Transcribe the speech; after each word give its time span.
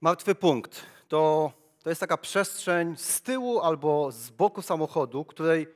Martwy 0.00 0.34
punkt 0.34 0.86
to, 1.08 1.52
to 1.82 1.88
jest 1.88 2.00
taka 2.00 2.16
przestrzeń 2.16 2.96
z 2.96 3.22
tyłu 3.22 3.60
albo 3.60 4.12
z 4.12 4.30
boku 4.30 4.62
samochodu, 4.62 5.24
której 5.24 5.66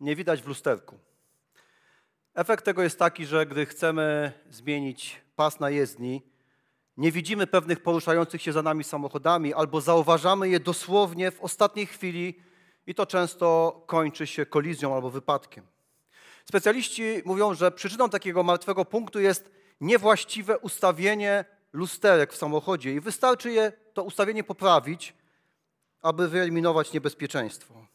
nie 0.00 0.16
widać 0.16 0.42
w 0.42 0.46
lusterku. 0.46 0.98
Efekt 2.34 2.64
tego 2.64 2.82
jest 2.82 2.98
taki, 2.98 3.26
że 3.26 3.46
gdy 3.46 3.66
chcemy 3.66 4.32
zmienić 4.50 5.20
pas 5.36 5.60
na 5.60 5.70
jezdni, 5.70 6.22
nie 6.96 7.12
widzimy 7.12 7.46
pewnych 7.46 7.82
poruszających 7.82 8.42
się 8.42 8.52
za 8.52 8.62
nami 8.62 8.84
samochodami 8.84 9.54
albo 9.54 9.80
zauważamy 9.80 10.48
je 10.48 10.60
dosłownie 10.60 11.30
w 11.30 11.40
ostatniej 11.40 11.86
chwili 11.86 12.34
i 12.86 12.94
to 12.94 13.06
często 13.06 13.82
kończy 13.86 14.26
się 14.26 14.46
kolizją 14.46 14.94
albo 14.94 15.10
wypadkiem. 15.10 15.66
Specjaliści 16.44 17.22
mówią, 17.24 17.54
że 17.54 17.72
przyczyną 17.72 18.10
takiego 18.10 18.42
martwego 18.42 18.84
punktu 18.84 19.20
jest 19.20 19.50
niewłaściwe 19.80 20.58
ustawienie 20.58 21.44
lusterek 21.72 22.32
w 22.32 22.36
samochodzie 22.36 22.94
i 22.94 23.00
wystarczy 23.00 23.52
je 23.52 23.72
to 23.94 24.02
ustawienie 24.02 24.44
poprawić, 24.44 25.14
aby 26.02 26.28
wyeliminować 26.28 26.92
niebezpieczeństwo. 26.92 27.86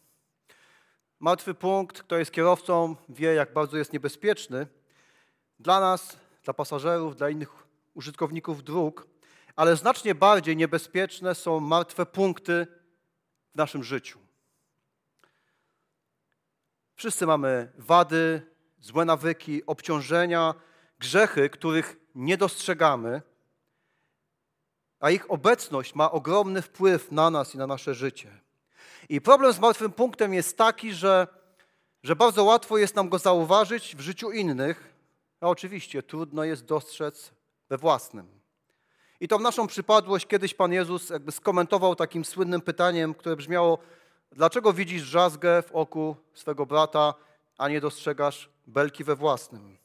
Martwy 1.20 1.54
punkt, 1.54 2.04
kto 2.04 2.18
jest 2.18 2.32
kierowcą, 2.32 2.96
wie, 3.10 3.34
jak 3.34 3.54
bardzo 3.54 3.78
jest 3.78 3.94
niebezpieczny 3.94 4.68
dla 5.60 5.80
nas, 5.80 6.18
dla 6.44 6.54
pasażerów, 6.54 7.16
dla 7.16 7.30
innych 7.30 7.50
użytkowników 7.94 8.64
dróg, 8.64 9.08
ale 9.56 9.76
znacznie 9.76 10.16
bardziej 10.16 10.58
niebezpieczne 10.58 11.36
są 11.36 11.60
martwe 11.60 12.06
punkty 12.06 12.68
w 13.54 13.56
naszym 13.56 13.84
życiu. 13.84 14.20
Wszyscy 16.96 17.26
mamy 17.26 17.72
wady, 17.78 18.42
złe 18.80 19.06
nawyki, 19.06 19.66
obciążenia, 19.66 20.54
grzechy, 21.00 21.50
których 21.50 21.96
nie 22.16 22.38
dostrzegamy, 22.38 23.22
a 25.04 25.12
ich 25.12 25.32
obecność 25.32 25.96
ma 25.96 26.12
ogromny 26.12 26.62
wpływ 26.62 27.12
na 27.12 27.30
nas 27.30 27.56
i 27.56 27.58
na 27.58 27.68
nasze 27.68 27.94
życie. 27.94 28.32
I 29.10 29.22
problem 29.22 29.54
z 29.54 29.60
martwym 29.60 29.92
punktem 29.92 30.34
jest 30.34 30.58
taki, 30.58 30.94
że, 30.94 31.28
że 32.04 32.16
bardzo 32.16 32.44
łatwo 32.44 32.78
jest 32.78 32.96
nam 32.96 33.10
go 33.10 33.20
zauważyć 33.20 33.96
w 33.96 34.00
życiu 34.00 34.32
innych, 34.32 34.94
a 35.42 35.48
oczywiście 35.48 36.04
trudno 36.04 36.44
jest 36.44 36.66
dostrzec 36.66 37.32
we 37.70 37.78
własnym. 37.78 38.28
I 39.20 39.28
tą 39.28 39.40
naszą 39.40 39.68
przypadłość 39.68 40.28
kiedyś 40.28 40.54
Pan 40.54 40.74
Jezus 40.74 41.10
jakby 41.10 41.32
skomentował 41.32 41.96
takim 41.96 42.26
słynnym 42.26 42.62
pytaniem, 42.62 43.14
które 43.14 43.36
brzmiało: 43.36 43.78
Dlaczego 44.32 44.74
widzisz 44.74 45.04
drzazgę 45.04 45.62
w 45.62 45.72
oku 45.72 46.16
swego 46.34 46.66
brata, 46.66 47.14
a 47.58 47.70
nie 47.70 47.82
dostrzegasz 47.82 48.50
belki 48.68 49.04
we 49.04 49.16
własnym? 49.16 49.78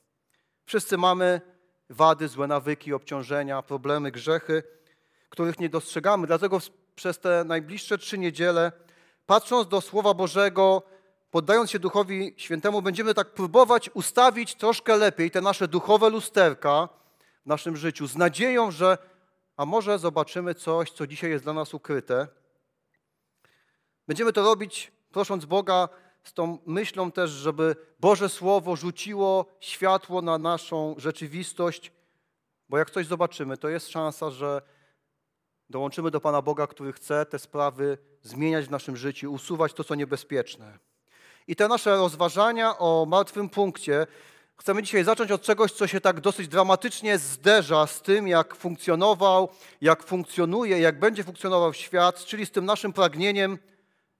Wszyscy 0.66 0.98
mamy 0.98 1.40
wady, 1.90 2.28
złe 2.28 2.46
nawyki, 2.46 2.92
obciążenia, 2.92 3.62
problemy, 3.62 4.10
grzechy, 4.10 4.77
których 5.38 5.58
nie 5.58 5.68
dostrzegamy. 5.68 6.26
Dlatego 6.26 6.58
przez 6.94 7.18
te 7.18 7.44
najbliższe 7.44 7.98
trzy 7.98 8.18
niedziele, 8.18 8.72
patrząc 9.26 9.68
do 9.68 9.80
Słowa 9.80 10.14
Bożego, 10.14 10.82
poddając 11.30 11.70
się 11.70 11.78
Duchowi 11.78 12.34
Świętemu, 12.36 12.82
będziemy 12.82 13.14
tak 13.14 13.34
próbować 13.34 13.90
ustawić 13.94 14.54
troszkę 14.54 14.96
lepiej 14.96 15.30
te 15.30 15.40
nasze 15.40 15.68
duchowe 15.68 16.10
lusterka 16.10 16.88
w 17.44 17.46
naszym 17.46 17.76
życiu, 17.76 18.06
z 18.06 18.16
nadzieją, 18.16 18.70
że 18.70 18.98
a 19.56 19.64
może 19.64 19.98
zobaczymy 19.98 20.54
coś, 20.54 20.90
co 20.90 21.06
dzisiaj 21.06 21.30
jest 21.30 21.44
dla 21.44 21.52
nas 21.52 21.74
ukryte. 21.74 22.26
Będziemy 24.08 24.32
to 24.32 24.42
robić, 24.42 24.92
prosząc 25.12 25.44
Boga, 25.44 25.88
z 26.24 26.32
tą 26.32 26.58
myślą 26.66 27.12
też, 27.12 27.30
żeby 27.30 27.76
Boże 28.00 28.28
Słowo 28.28 28.76
rzuciło 28.76 29.46
światło 29.60 30.22
na 30.22 30.38
naszą 30.38 30.94
rzeczywistość, 30.98 31.92
bo 32.68 32.78
jak 32.78 32.90
coś 32.90 33.06
zobaczymy, 33.06 33.56
to 33.56 33.68
jest 33.68 33.88
szansa, 33.88 34.30
że 34.30 34.62
dołączymy 35.70 36.10
do 36.10 36.20
Pana 36.20 36.42
Boga, 36.42 36.66
który 36.66 36.92
chce 36.92 37.26
te 37.26 37.38
sprawy 37.38 37.98
zmieniać 38.22 38.66
w 38.66 38.70
naszym 38.70 38.96
życiu, 38.96 39.32
usuwać 39.32 39.72
to, 39.72 39.84
co 39.84 39.94
niebezpieczne. 39.94 40.78
I 41.46 41.56
te 41.56 41.68
nasze 41.68 41.96
rozważania 41.96 42.78
o 42.78 43.06
martwym 43.08 43.48
punkcie 43.48 44.06
chcemy 44.56 44.82
dzisiaj 44.82 45.04
zacząć 45.04 45.30
od 45.30 45.42
czegoś, 45.42 45.72
co 45.72 45.86
się 45.86 46.00
tak 46.00 46.20
dosyć 46.20 46.48
dramatycznie 46.48 47.18
zderza 47.18 47.86
z 47.86 48.02
tym, 48.02 48.28
jak 48.28 48.56
funkcjonował, 48.56 49.48
jak 49.80 50.02
funkcjonuje, 50.02 50.80
jak 50.80 50.98
będzie 50.98 51.24
funkcjonował 51.24 51.74
świat, 51.74 52.24
czyli 52.24 52.46
z 52.46 52.50
tym 52.50 52.64
naszym 52.64 52.92
pragnieniem, 52.92 53.58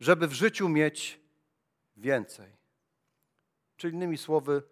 żeby 0.00 0.28
w 0.28 0.32
życiu 0.32 0.68
mieć 0.68 1.20
więcej. 1.96 2.46
Czyli 3.76 3.94
innymi 3.94 4.18
słowy, 4.18 4.62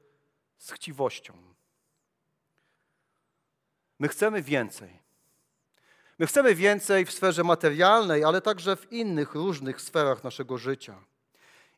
z 0.59 0.73
chciwością. 0.73 1.33
My 3.99 4.09
chcemy 4.09 4.43
więcej. 4.43 5.06
My 6.19 6.27
chcemy 6.27 6.55
więcej 6.55 7.05
w 7.05 7.13
sferze 7.13 7.45
materialnej, 7.45 8.25
ale 8.25 8.41
także 8.41 8.77
w 8.77 8.93
innych 8.93 9.35
różnych 9.35 9.81
sferach 9.81 10.25
naszego 10.25 10.59
życia. 10.59 10.95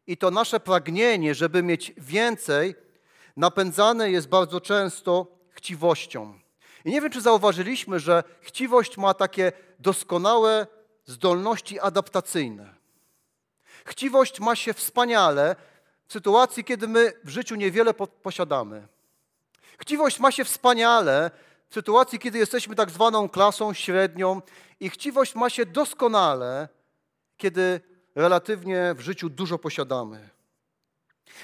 I 0.06 0.16
to 0.16 0.30
nasze 0.30 0.60
pragnienie, 0.60 1.34
żeby 1.34 1.62
mieć 1.62 1.92
więcej, 1.96 2.74
napędzane 3.36 4.10
jest 4.10 4.28
bardzo 4.28 4.60
często 4.60 5.26
chciwością. 5.50 6.38
I 6.84 6.90
nie 6.90 7.00
wiem, 7.00 7.10
czy 7.10 7.20
zauważyliśmy, 7.20 8.00
że 8.00 8.24
chciwość 8.40 8.96
ma 8.96 9.14
takie 9.14 9.52
doskonałe 9.78 10.66
zdolności 11.04 11.80
adaptacyjne. 11.80 12.74
Chciwość 13.84 14.40
ma 14.40 14.56
się 14.56 14.74
wspaniale 14.74 15.56
w 16.06 16.12
sytuacji, 16.12 16.64
kiedy 16.64 16.88
my 16.88 17.12
w 17.24 17.28
życiu 17.28 17.54
niewiele 17.54 17.94
posiadamy. 17.94 18.88
Chciwość 19.78 20.20
ma 20.20 20.32
się 20.32 20.44
wspaniale 20.44 21.30
w 21.70 21.74
sytuacji, 21.74 22.18
kiedy 22.18 22.38
jesteśmy 22.38 22.74
tak 22.74 22.90
zwaną 22.90 23.28
klasą 23.28 23.74
średnią 23.74 24.42
i 24.80 24.90
chciwość 24.90 25.34
ma 25.34 25.50
się 25.50 25.66
doskonale, 25.66 26.68
kiedy 27.36 27.80
relatywnie 28.14 28.94
w 28.96 29.00
życiu 29.00 29.28
dużo 29.28 29.58
posiadamy. 29.58 30.28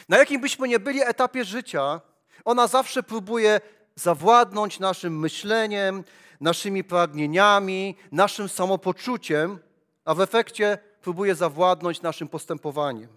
Na 0.09 0.19
jakim 0.19 0.41
byśmy 0.41 0.69
nie 0.69 0.79
byli 0.79 1.03
etapie 1.03 1.45
życia, 1.45 2.01
ona 2.45 2.67
zawsze 2.67 3.03
próbuje 3.03 3.61
zawładnąć 3.95 4.81
naszym 4.81 5.19
myśleniem, 5.19 6.05
naszymi 6.41 6.85
pragnieniami, 6.85 7.97
naszym 8.13 8.49
samopoczuciem, 8.49 9.59
a 10.05 10.15
w 10.15 10.21
efekcie 10.21 10.79
próbuje 11.01 11.35
zawładnąć 11.35 12.03
naszym 12.03 12.29
postępowaniem. 12.29 13.09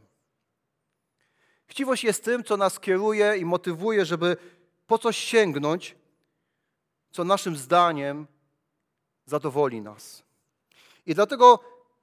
Chciwość 1.67 2.03
jest 2.03 2.23
tym, 2.23 2.43
co 2.43 2.57
nas 2.57 2.79
kieruje 2.79 3.37
i 3.37 3.45
motywuje, 3.45 4.05
żeby 4.05 4.37
po 4.87 4.97
coś 4.97 5.17
sięgnąć, 5.17 5.95
co 7.17 7.23
naszym 7.23 7.55
zdaniem 7.55 8.27
zadowoli 9.25 9.81
nas. 9.81 10.23
I 11.05 11.15
dlatego 11.15 11.59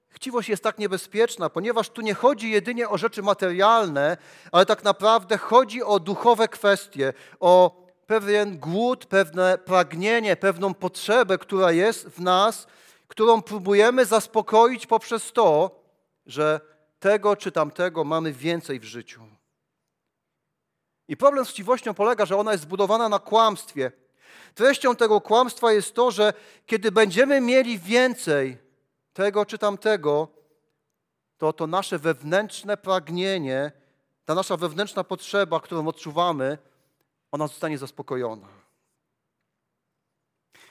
chciwość 0.09 0.49
jest 0.49 0.63
tak 0.63 0.79
niebezpieczna, 0.79 1.51
ponieważ 1.51 1.91
tu 1.91 2.01
nie 2.01 2.15
chodzi 2.15 2.51
jedynie 2.51 2.89
o 2.89 2.99
rzeczy 2.99 3.23
materialne, 3.23 4.17
ale 4.53 4.67
tak 4.67 4.85
naprawdę 4.85 5.39
chodzi 5.39 5.83
o 5.83 6.01
duchowe 6.01 6.49
kwestie, 6.49 7.13
o 7.41 7.85
pewien 8.07 8.59
głód, 8.59 9.07
pewne 9.07 9.59
pragnienie, 9.59 10.37
pewną 10.37 10.75
potrzebę, 10.75 11.39
która 11.39 11.73
jest 11.73 12.09
w 12.09 12.21
nas, 12.21 12.67
którą 13.09 13.43
próbujemy 13.43 14.07
zaspokoić 14.07 14.87
poprzez 14.87 15.33
to, 15.33 15.81
że 16.27 16.61
tego 16.99 17.37
czy 17.37 17.53
tamtego 17.53 18.05
mamy 18.05 18.33
więcej 18.33 18.81
w 18.81 18.85
życiu. 18.85 19.23
I 21.09 21.17
problem 21.17 21.45
z 21.45 21.51
chciwością 21.51 21.95
polega, 21.95 22.27
że 22.27 22.37
ona 22.37 22.53
jest 22.53 22.65
zbudowana 22.65 23.09
na 23.09 23.19
kłamstwie. 23.19 24.04
Treścią 24.55 24.97
tego 24.97 25.21
kłamstwa 25.21 25.73
jest 25.73 25.95
to, 25.95 26.11
że 26.11 26.33
kiedy 26.67 26.93
będziemy 26.93 27.41
mieli 27.41 27.79
więcej 27.79 28.59
tego 29.13 29.47
czy 29.47 29.59
tamtego, 29.59 30.29
to 31.39 31.53
to 31.53 31.67
nasze 31.67 31.99
wewnętrzne 31.99 32.77
pragnienie, 32.77 33.73
ta 34.25 34.35
nasza 34.35 34.57
wewnętrzna 34.57 35.05
potrzeba, 35.05 35.61
którą 35.61 35.89
odczuwamy, 35.89 36.59
ona 37.33 37.47
zostanie 37.47 37.79
zaspokojona. 37.79 38.49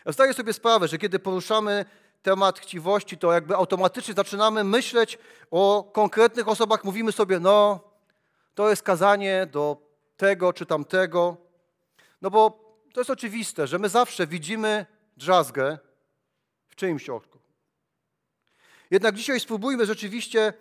Zdaję 0.06 0.34
sobie 0.34 0.54
sprawę, 0.54 0.88
że 0.88 0.98
kiedy 0.98 1.20
poruszamy 1.20 1.86
temat 2.22 2.60
chciwości, 2.60 3.18
to 3.18 3.34
jakby 3.34 3.56
automatycznie 3.56 4.14
zaczynamy 4.14 4.64
myśleć 4.64 5.18
o 5.52 5.90
konkretnych 5.94 6.48
osobach, 6.48 6.84
mówimy 6.84 7.12
sobie, 7.12 7.40
no, 7.40 7.80
to 8.56 8.70
jest 8.70 8.84
kazanie 8.84 9.48
do 9.52 9.78
tego 10.18 10.54
czy 10.54 10.66
tamtego. 10.66 11.38
No 12.22 12.32
bo 12.32 12.63
to 12.94 13.00
jest 13.00 13.10
oczywiste, 13.10 13.68
że 13.68 13.80
my 13.80 13.90
zawsze 13.90 14.28
widzimy 14.28 14.86
drzazgę 15.18 15.78
w 16.68 16.76
czyimś 16.76 17.10
oku. 17.10 17.40
Jednak 18.92 19.16
dzisiaj 19.16 19.40
spróbujmy 19.40 19.86
rzeczywiście 19.86 20.54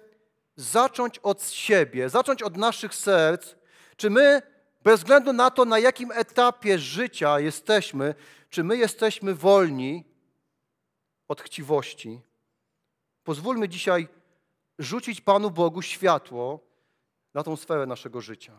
zacząć 0.57 1.19
od 1.19 1.51
siebie, 1.51 2.09
zacząć 2.09 2.43
od 2.43 2.57
naszych 2.57 2.95
serc, 2.95 3.55
czy 3.97 4.11
my, 4.11 4.43
bez 4.83 5.01
względu 5.01 5.33
na 5.33 5.51
to, 5.51 5.65
na 5.65 5.79
jakim 5.79 6.13
etapie 6.13 6.79
życia 6.79 7.41
jesteśmy, 7.41 8.15
czy 8.51 8.65
my 8.65 8.77
jesteśmy 8.77 9.35
wolni 9.35 10.05
od 11.29 11.43
chciwości. 11.43 12.21
Pozwólmy 13.25 13.69
dzisiaj 13.69 14.09
rzucić 14.79 15.21
Panu 15.21 15.51
Bogu 15.51 15.83
światło 15.83 16.61
na 17.35 17.43
tą 17.43 17.57
sferę 17.57 17.87
naszego 17.87 18.21
życia. 18.21 18.53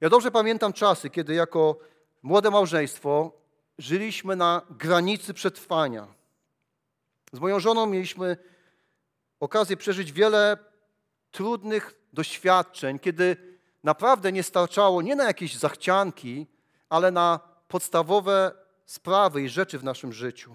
Ja 0.00 0.08
dobrze 0.08 0.30
pamiętam 0.30 0.72
czasy, 0.72 1.10
kiedy 1.10 1.34
jako 1.34 1.78
młode 2.24 2.50
małżeństwo 2.50 3.32
żyliśmy 3.78 4.36
na 4.36 4.62
granicy 4.70 5.34
przetrwania. 5.34 6.06
Z 7.32 7.38
moją 7.40 7.60
żoną 7.60 7.86
mieliśmy 7.86 8.36
okazję 9.40 9.76
przeżyć 9.76 10.12
wiele 10.12 10.56
trudnych 11.30 11.94
doświadczeń, 12.12 12.98
kiedy 12.98 13.36
naprawdę 13.82 14.32
nie 14.32 14.42
starczało 14.42 15.02
nie 15.02 15.16
na 15.16 15.24
jakieś 15.24 15.56
zachcianki, 15.56 16.46
ale 16.88 17.10
na 17.10 17.40
podstawowe 17.68 18.52
sprawy 18.86 19.42
i 19.42 19.48
rzeczy 19.48 19.78
w 19.78 19.84
naszym 19.84 20.12
życiu. 20.12 20.54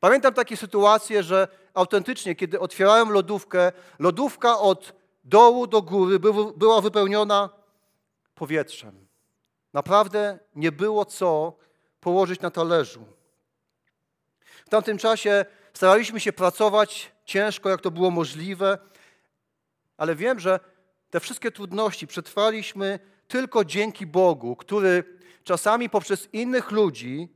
Pamiętam 0.00 0.34
takie 0.34 0.56
sytuacje, 0.56 1.22
że 1.22 1.48
autentycznie, 1.74 2.34
kiedy 2.34 2.60
otwierałem 2.60 3.10
lodówkę, 3.10 3.72
lodówka 3.98 4.58
od 4.58 4.92
dołu 5.24 5.66
do 5.66 5.82
góry 5.82 6.18
była 6.56 6.80
wypełniona 6.80 7.50
powietrzem. 8.34 9.07
Naprawdę 9.72 10.38
nie 10.54 10.72
było 10.72 11.04
co 11.04 11.52
położyć 12.00 12.40
na 12.40 12.50
talerzu. 12.50 13.04
W 14.66 14.68
tamtym 14.68 14.98
czasie 14.98 15.44
staraliśmy 15.74 16.20
się 16.20 16.32
pracować 16.32 17.12
ciężko, 17.24 17.68
jak 17.68 17.80
to 17.80 17.90
było 17.90 18.10
możliwe, 18.10 18.78
ale 19.96 20.14
wiem, 20.14 20.40
że 20.40 20.60
te 21.10 21.20
wszystkie 21.20 21.50
trudności 21.50 22.06
przetrwaliśmy 22.06 22.98
tylko 23.28 23.64
dzięki 23.64 24.06
Bogu, 24.06 24.56
który 24.56 25.18
czasami 25.44 25.90
poprzez 25.90 26.28
innych 26.32 26.70
ludzi, 26.70 27.28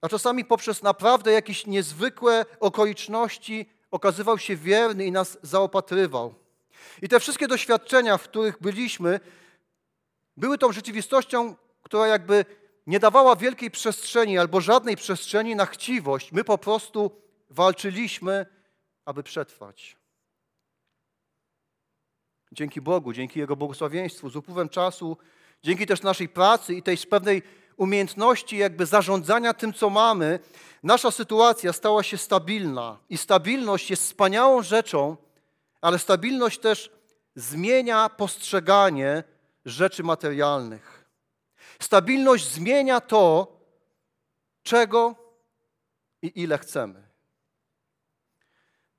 a 0.00 0.08
czasami 0.08 0.44
poprzez 0.44 0.82
naprawdę 0.82 1.32
jakieś 1.32 1.66
niezwykłe 1.66 2.46
okoliczności 2.60 3.70
okazywał 3.90 4.38
się 4.38 4.56
wierny 4.56 5.06
i 5.06 5.12
nas 5.12 5.38
zaopatrywał. 5.42 6.34
I 7.02 7.08
te 7.08 7.20
wszystkie 7.20 7.48
doświadczenia, 7.48 8.18
w 8.18 8.22
których 8.22 8.58
byliśmy, 8.60 9.20
były 10.36 10.58
tą 10.58 10.72
rzeczywistością, 10.72 11.54
która 11.82 12.06
jakby 12.06 12.44
nie 12.86 13.00
dawała 13.00 13.36
wielkiej 13.36 13.70
przestrzeni 13.70 14.38
albo 14.38 14.60
żadnej 14.60 14.96
przestrzeni 14.96 15.56
na 15.56 15.66
chciwość. 15.66 16.32
My 16.32 16.44
po 16.44 16.58
prostu 16.58 17.10
walczyliśmy, 17.50 18.46
aby 19.04 19.22
przetrwać. 19.22 19.96
Dzięki 22.52 22.80
Bogu, 22.80 23.12
dzięki 23.12 23.38
Jego 23.38 23.56
błogosławieństwu, 23.56 24.30
z 24.30 24.36
upływem 24.36 24.68
czasu, 24.68 25.16
dzięki 25.62 25.86
też 25.86 26.02
naszej 26.02 26.28
pracy 26.28 26.74
i 26.74 26.82
tej 26.82 26.96
pewnej 26.96 27.42
umiejętności 27.76 28.56
jakby 28.56 28.86
zarządzania 28.86 29.54
tym, 29.54 29.72
co 29.72 29.90
mamy, 29.90 30.38
nasza 30.82 31.10
sytuacja 31.10 31.72
stała 31.72 32.02
się 32.02 32.18
stabilna. 32.18 32.98
I 33.08 33.18
stabilność 33.18 33.90
jest 33.90 34.02
wspaniałą 34.02 34.62
rzeczą, 34.62 35.16
ale 35.80 35.98
stabilność 35.98 36.58
też 36.58 36.90
zmienia 37.34 38.08
postrzeganie 38.08 39.24
rzeczy 39.64 40.02
materialnych. 40.02 40.99
Stabilność 41.82 42.52
zmienia 42.52 43.00
to, 43.00 43.56
czego 44.62 45.14
i 46.22 46.42
ile 46.42 46.58
chcemy. 46.58 47.10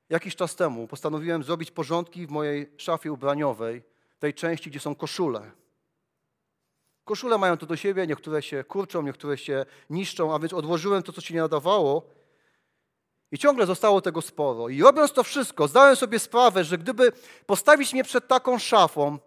Jakiś 0.09 0.35
czas 0.35 0.55
temu 0.55 0.87
postanowiłem 0.87 1.43
zrobić 1.43 1.71
porządki 1.71 2.27
w 2.27 2.31
mojej 2.31 2.71
szafie 2.77 3.11
ubraniowej, 3.11 3.83
tej 4.19 4.33
części, 4.33 4.69
gdzie 4.69 4.79
są 4.79 4.95
koszule. 4.95 5.51
Koszule 7.03 7.37
mają 7.37 7.57
to 7.57 7.65
do 7.65 7.75
siebie, 7.75 8.07
niektóre 8.07 8.41
się 8.41 8.63
kurczą, 8.63 9.01
niektóre 9.01 9.37
się 9.37 9.65
niszczą, 9.89 10.35
a 10.35 10.39
więc 10.39 10.53
odłożyłem 10.53 11.03
to, 11.03 11.13
co 11.13 11.21
się 11.21 11.33
nie 11.33 11.41
nadawało 11.41 12.03
i 13.31 13.37
ciągle 13.37 13.65
zostało 13.65 14.01
tego 14.01 14.21
sporo. 14.21 14.69
I 14.69 14.81
robiąc 14.81 15.11
to 15.11 15.23
wszystko, 15.23 15.67
zdałem 15.67 15.95
sobie 15.95 16.19
sprawę, 16.19 16.63
że 16.63 16.77
gdyby 16.77 17.11
postawić 17.45 17.93
mnie 17.93 18.03
przed 18.03 18.27
taką 18.27 18.59
szafą, 18.59 19.19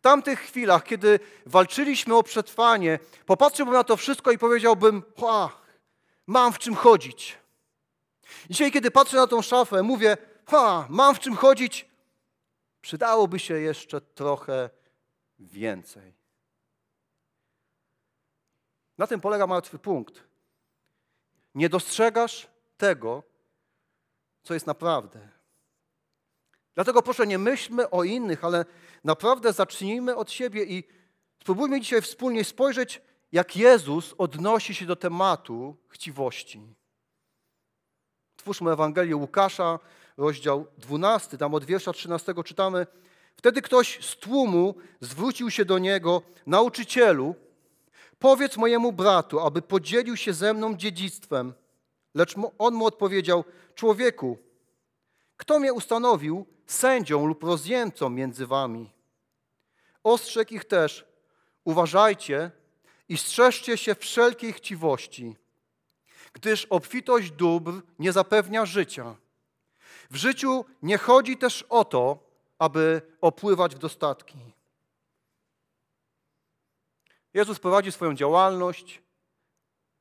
w 0.00 0.02
tamtych 0.02 0.40
chwilach, 0.40 0.84
kiedy 0.84 1.20
walczyliśmy 1.46 2.16
o 2.16 2.22
przetrwanie, 2.22 2.98
popatrzyłbym 3.26 3.74
na 3.74 3.84
to 3.84 3.96
wszystko 3.96 4.30
i 4.30 4.38
powiedziałbym, 4.38 5.02
mam 6.26 6.52
w 6.52 6.58
czym 6.58 6.74
chodzić. 6.74 7.38
Dzisiaj, 8.50 8.72
kiedy 8.72 8.90
patrzę 8.90 9.16
na 9.16 9.26
tą 9.26 9.42
szafę, 9.42 9.82
mówię, 9.82 10.16
ha, 10.46 10.86
mam 10.88 11.14
w 11.14 11.18
czym 11.18 11.36
chodzić, 11.36 11.88
przydałoby 12.80 13.38
się 13.38 13.60
jeszcze 13.60 14.00
trochę 14.00 14.70
więcej. 15.38 16.14
Na 18.98 19.06
tym 19.06 19.20
polega 19.20 19.46
martwy 19.46 19.78
punkt. 19.78 20.24
Nie 21.54 21.68
dostrzegasz 21.68 22.48
tego, 22.76 23.22
co 24.42 24.54
jest 24.54 24.66
naprawdę. 24.66 25.39
Dlatego 26.74 27.02
proszę, 27.02 27.26
nie 27.26 27.38
myślmy 27.38 27.90
o 27.90 28.04
innych, 28.04 28.44
ale 28.44 28.64
naprawdę 29.04 29.52
zacznijmy 29.52 30.16
od 30.16 30.30
siebie 30.30 30.64
i 30.64 30.84
spróbujmy 31.40 31.80
dzisiaj 31.80 32.02
wspólnie 32.02 32.44
spojrzeć, 32.44 33.02
jak 33.32 33.56
Jezus 33.56 34.14
odnosi 34.18 34.74
się 34.74 34.86
do 34.86 34.96
tematu 34.96 35.76
chciwości. 35.88 36.62
Twórzmy 38.36 38.72
Ewangelię 38.72 39.16
Łukasza, 39.16 39.78
rozdział 40.16 40.66
12, 40.78 41.38
tam 41.38 41.54
od 41.54 41.64
wiersza 41.64 41.92
13 41.92 42.34
czytamy. 42.44 42.86
Wtedy 43.36 43.62
ktoś 43.62 44.04
z 44.06 44.16
tłumu 44.16 44.74
zwrócił 45.00 45.50
się 45.50 45.64
do 45.64 45.78
niego, 45.78 46.22
nauczycielu, 46.46 47.34
powiedz 48.18 48.56
mojemu 48.56 48.92
bratu, 48.92 49.40
aby 49.40 49.62
podzielił 49.62 50.16
się 50.16 50.32
ze 50.32 50.54
mną 50.54 50.76
dziedzictwem. 50.76 51.54
Lecz 52.14 52.34
on 52.58 52.74
mu 52.74 52.86
odpowiedział, 52.86 53.44
człowieku, 53.74 54.38
kto 55.40 55.60
mnie 55.60 55.72
ustanowił 55.72 56.46
sędzią 56.66 57.26
lub 57.26 57.44
rozjemcą 57.44 58.10
między 58.10 58.46
wami? 58.46 58.90
Ostrzegł 60.04 60.54
ich 60.54 60.64
też, 60.64 61.06
uważajcie 61.64 62.50
i 63.08 63.16
strzeżcie 63.16 63.76
się 63.76 63.94
wszelkiej 63.94 64.52
chciwości, 64.52 65.36
gdyż 66.32 66.64
obfitość 66.64 67.30
dóbr 67.30 67.72
nie 67.98 68.12
zapewnia 68.12 68.66
życia. 68.66 69.16
W 70.10 70.16
życiu 70.16 70.64
nie 70.82 70.98
chodzi 70.98 71.36
też 71.36 71.62
o 71.68 71.84
to, 71.84 72.18
aby 72.58 73.02
opływać 73.20 73.74
w 73.74 73.78
dostatki. 73.78 74.38
Jezus 77.34 77.58
prowadzi 77.58 77.92
swoją 77.92 78.14
działalność, 78.14 79.02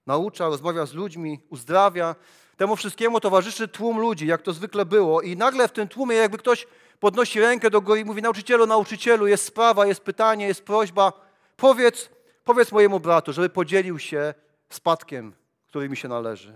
naucza, 0.06 0.45
rozmawia 0.45 0.85
z 0.85 0.94
ludźmi, 0.94 1.39
uzdrawia. 1.50 2.15
Temu 2.59 2.75
wszystkiemu 2.75 3.19
towarzyszy 3.19 3.67
tłum 3.67 4.00
ludzi, 4.00 4.27
jak 4.27 4.41
to 4.41 4.53
zwykle 4.53 4.85
było. 4.85 5.21
I 5.21 5.38
nagle 5.38 5.67
w 5.67 5.71
tym 5.71 5.88
tłumie 5.88 6.15
jakby 6.15 6.38
ktoś 6.38 6.67
podnosi 7.00 7.39
rękę 7.39 7.69
do 7.69 7.81
góry 7.81 8.00
i 8.00 8.06
mówi, 8.06 8.21
nauczycielu, 8.21 8.65
nauczycielu, 8.65 9.27
jest 9.27 9.45
sprawa, 9.45 9.85
jest 9.85 10.01
pytanie, 10.01 10.47
jest 10.47 10.63
prośba. 10.63 11.13
Powiedz, 11.57 12.09
powiedz 12.44 12.71
mojemu 12.71 13.00
bratu, 13.00 13.33
żeby 13.33 13.50
podzielił 13.50 14.00
się 14.00 14.33
spadkiem, 14.69 15.33
który 15.67 15.89
mi 15.89 15.97
się 15.97 16.07
należy. 16.07 16.53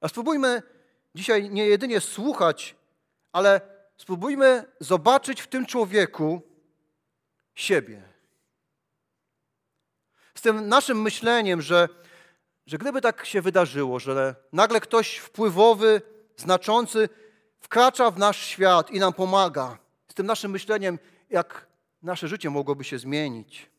A 0.00 0.08
spróbujmy 0.08 0.62
dzisiaj 1.14 1.50
nie 1.50 1.66
jedynie 1.66 2.00
słuchać, 2.00 2.76
ale 3.32 3.60
spróbujmy 3.96 4.64
zobaczyć 4.80 5.40
w 5.40 5.46
tym 5.46 5.66
człowieku 5.66 6.42
siebie. 7.54 8.02
Z 10.34 10.40
tym 10.40 10.68
naszym 10.68 11.02
myśleniem, 11.02 11.62
że, 11.62 11.88
że 12.66 12.78
gdyby 12.78 13.00
tak 13.00 13.26
się 13.26 13.42
wydarzyło, 13.42 14.00
że 14.00 14.34
nagle 14.52 14.80
ktoś 14.80 15.16
wpływowy, 15.16 16.02
znaczący 16.36 17.08
wkracza 17.60 18.10
w 18.10 18.18
nasz 18.18 18.46
świat 18.46 18.90
i 18.90 18.98
nam 18.98 19.12
pomaga, 19.12 19.78
z 20.08 20.14
tym 20.14 20.26
naszym 20.26 20.50
myśleniem, 20.50 20.98
jak 21.30 21.66
nasze 22.02 22.28
życie 22.28 22.50
mogłoby 22.50 22.84
się 22.84 22.98
zmienić. 22.98 23.70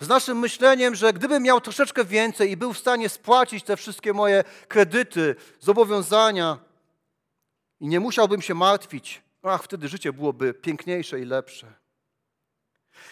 Z 0.00 0.08
naszym 0.08 0.38
myśleniem, 0.38 0.94
że 0.94 1.12
gdybym 1.12 1.42
miał 1.42 1.60
troszeczkę 1.60 2.04
więcej 2.04 2.50
i 2.50 2.56
był 2.56 2.72
w 2.72 2.78
stanie 2.78 3.08
spłacić 3.08 3.64
te 3.64 3.76
wszystkie 3.76 4.12
moje 4.12 4.44
kredyty, 4.68 5.36
zobowiązania 5.60 6.58
i 7.80 7.88
nie 7.88 8.00
musiałbym 8.00 8.42
się 8.42 8.54
martwić, 8.54 9.22
ach, 9.42 9.62
wtedy 9.62 9.88
życie 9.88 10.12
byłoby 10.12 10.54
piękniejsze 10.54 11.20
i 11.20 11.24
lepsze. 11.24 11.83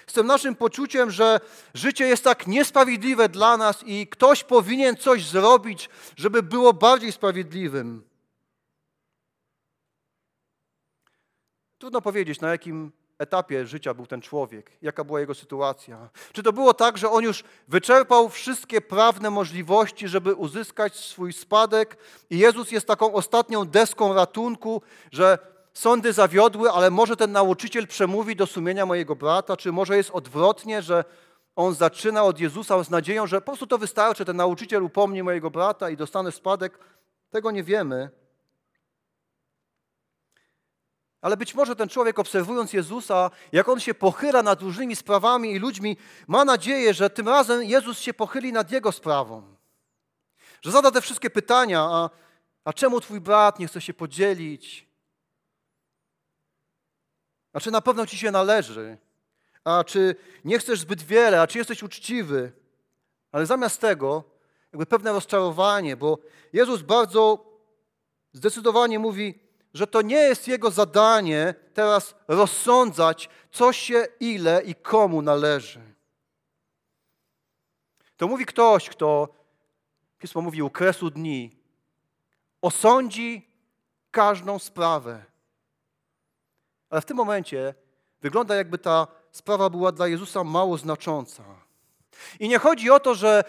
Z 0.07 0.13
tym 0.13 0.27
naszym 0.27 0.55
poczuciem, 0.55 1.11
że 1.11 1.41
życie 1.75 2.07
jest 2.07 2.25
tak 2.25 2.47
niesprawiedliwe 2.47 3.29
dla 3.29 3.57
nas 3.57 3.83
i 3.87 4.07
ktoś 4.07 4.45
powinien 4.45 4.97
coś 4.97 5.27
zrobić, 5.27 5.91
żeby 6.17 6.43
było 6.43 6.73
bardziej 6.73 7.13
sprawiedliwym. 7.13 8.05
Trudno 11.79 12.01
powiedzieć, 12.01 12.41
na 12.41 12.51
jakim 12.51 12.93
etapie 13.19 13.67
życia 13.67 13.95
był 13.95 14.07
ten 14.07 14.21
człowiek, 14.21 14.71
jaka 14.83 15.05
była 15.05 15.21
jego 15.21 15.35
sytuacja. 15.35 16.09
Czy 16.33 16.43
to 16.43 16.53
było 16.53 16.75
tak, 16.75 16.99
że 16.99 17.11
on 17.11 17.25
już 17.25 17.45
wyczerpał 17.69 18.29
wszystkie 18.29 18.81
prawne 18.81 19.31
możliwości, 19.31 20.09
żeby 20.09 20.35
uzyskać 20.35 20.97
swój 20.97 21.33
spadek 21.33 21.97
i 22.31 22.39
Jezus 22.39 22.73
jest 22.73 22.87
taką 22.87 23.13
ostatnią 23.13 23.65
deską 23.65 24.15
ratunku, 24.15 24.83
że 25.13 25.39
sądy 25.75 26.13
zawiodły, 26.13 26.71
ale 26.71 26.91
może 26.91 27.17
ten 27.17 27.33
nauczyciel 27.33 27.87
przemówi 27.87 28.37
do 28.37 28.47
sumienia 28.47 28.87
mojego 28.87 29.17
brata, 29.17 29.57
czy 29.57 29.73
może 29.73 29.97
jest 29.97 30.11
odwrotnie, 30.11 30.83
że 30.83 31.05
on 31.57 31.75
zaczyna 31.75 32.23
od 32.23 32.41
Jezusa 32.41 32.85
z 32.85 32.91
nadzieją, 32.91 33.27
że 33.27 33.41
po 33.41 33.47
prostu 33.47 33.67
to 33.67 33.79
wystarczy, 33.79 34.25
ten 34.25 34.37
nauczyciel 34.37 34.83
upomni 34.83 35.23
mojego 35.23 35.51
brata 35.51 35.91
i 35.91 35.97
dostanę 35.97 36.33
spadek. 36.33 36.79
Tego 37.31 37.51
nie 37.51 37.63
wiemy. 37.63 38.11
Ale 41.21 41.37
być 41.37 41.55
może 41.55 41.77
ten 41.77 41.89
człowiek, 41.89 42.19
obserwując 42.19 42.73
Jezusa, 42.73 43.31
jak 43.53 43.69
on 43.69 43.81
się 43.81 43.95
pochyla 43.95 44.43
nad 44.43 44.63
różnymi 44.63 44.97
sprawami 44.97 45.53
i 45.53 45.59
ludźmi, 45.59 45.97
ma 46.27 46.45
nadzieję, 46.45 46.95
że 46.95 47.11
tym 47.11 47.29
razem 47.29 47.65
Jezus 47.65 47.99
się 47.99 48.15
pochyli 48.15 48.53
nad 48.53 48.71
jego 48.71 48.93
sprawą. 48.93 49.57
że 50.63 50.71
zada 50.71 50.91
te 50.91 51.01
wszystkie 51.01 51.31
pytania, 51.31 51.81
a, 51.81 52.11
a 52.65 52.73
czemu 52.73 53.01
twój 53.01 53.21
brat 53.21 53.59
nie 53.59 53.67
chce 53.67 53.81
się 53.81 53.95
podzielić? 53.95 54.92
A 57.53 57.61
czy 57.61 57.71
na 57.71 57.81
pewno 57.81 58.07
ci 58.07 58.19
się 58.19 58.31
należy? 58.31 58.99
A 59.65 59.85
czy 59.85 60.15
nie 60.45 60.59
chcesz 60.59 60.81
zbyt 60.81 61.03
wiele? 61.03 61.41
A 61.41 61.47
czy 61.47 61.59
jesteś 61.59 61.83
uczciwy? 61.83 62.53
Ale 63.33 63.47
zamiast 63.47 63.81
tego, 63.81 64.25
jakby 64.73 64.87
pewne 64.87 65.13
rozczarowanie, 65.13 65.97
bo 65.97 66.19
Jezus 66.53 66.83
bardzo 66.83 67.45
zdecydowanie 68.33 68.99
mówi, 68.99 69.39
że 69.75 69.87
to 69.87 70.03
nie 70.03 70.17
jest 70.17 70.49
Jego 70.49 70.71
zadanie 70.71 71.55
teraz 71.75 72.15
rozsądzać, 72.29 73.29
co 73.51 73.73
się, 73.73 74.07
ile 74.21 74.63
i 74.63 74.75
komu 74.75 75.23
należy. 75.23 75.81
To 78.17 78.29
mówi 78.29 78.47
ktoś, 78.47 78.89
kto, 78.89 79.29
Pismo 80.19 80.41
mówi, 80.41 80.63
u 80.63 80.71
kresu 80.71 81.11
dni, 81.11 81.57
osądzi 82.61 83.49
każdą 84.11 84.59
sprawę. 84.59 85.25
Ale 86.93 87.01
w 87.01 87.05
tym 87.05 87.17
momencie 87.17 87.75
wygląda, 88.21 88.55
jakby 88.55 88.79
ta 88.79 89.07
sprawa 89.31 89.71
była 89.71 89.93
dla 89.93 90.09
Jezusa 90.09 90.45
mało 90.45 90.79
znacząca. 90.79 91.45
I 92.41 92.49
nie 92.49 92.59
chodzi 92.59 92.91
o 92.91 93.01
to, 93.01 93.15
że 93.15 93.45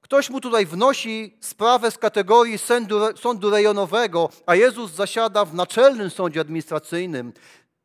ktoś 0.00 0.30
mu 0.30 0.40
tutaj 0.40 0.66
wnosi 0.66 1.38
sprawę 1.40 1.90
z 1.90 1.98
kategorii 1.98 2.58
sądu, 2.58 3.16
sądu 3.16 3.50
rejonowego, 3.50 4.28
a 4.46 4.54
Jezus 4.54 4.92
zasiada 4.92 5.44
w 5.44 5.54
naczelnym 5.54 6.10
sądzie 6.10 6.40
administracyjnym. 6.40 7.32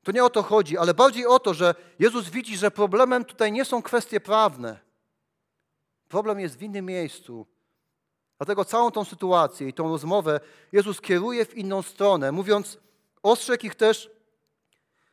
To 0.04 0.12
nie 0.12 0.24
o 0.24 0.30
to 0.30 0.44
chodzi, 0.44 0.78
ale 0.78 0.94
bardziej 0.94 1.26
o 1.26 1.40
to, 1.40 1.54
że 1.54 1.76
Jezus 2.00 2.30
widzi, 2.30 2.58
że 2.58 2.72
problemem 2.72 3.26
tutaj 3.26 3.52
nie 3.52 3.66
są 3.66 3.82
kwestie 3.82 4.20
prawne. 4.20 4.80
Problem 6.08 6.40
jest 6.40 6.58
w 6.58 6.62
innym 6.62 6.86
miejscu. 6.86 7.48
Dlatego 8.38 8.66
całą 8.66 8.92
tą 8.92 9.06
sytuację 9.06 9.68
i 9.68 9.74
tą 9.74 9.90
rozmowę 9.90 10.40
Jezus 10.72 11.02
kieruje 11.02 11.46
w 11.46 11.58
inną 11.58 11.82
stronę, 11.82 12.32
mówiąc, 12.32 12.78
ostrzegł 13.24 13.66
ich 13.66 13.76
też, 13.76 14.21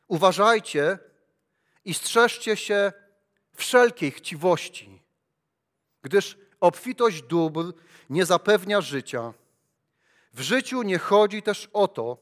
uważajcie 0.09 0.99
i 1.85 1.93
strzeżcie 1.93 2.57
się 2.57 2.93
wszelkiej 3.53 4.11
chciwości, 4.11 5.01
gdyż 6.01 6.37
obfitość 6.59 7.21
dóbr 7.21 7.73
nie 8.09 8.25
zapewnia 8.25 8.81
życia. 8.81 9.33
W 10.33 10.41
życiu 10.41 10.81
nie 10.81 10.97
chodzi 10.97 11.41
też 11.43 11.69
o 11.73 11.87
to, 11.87 12.17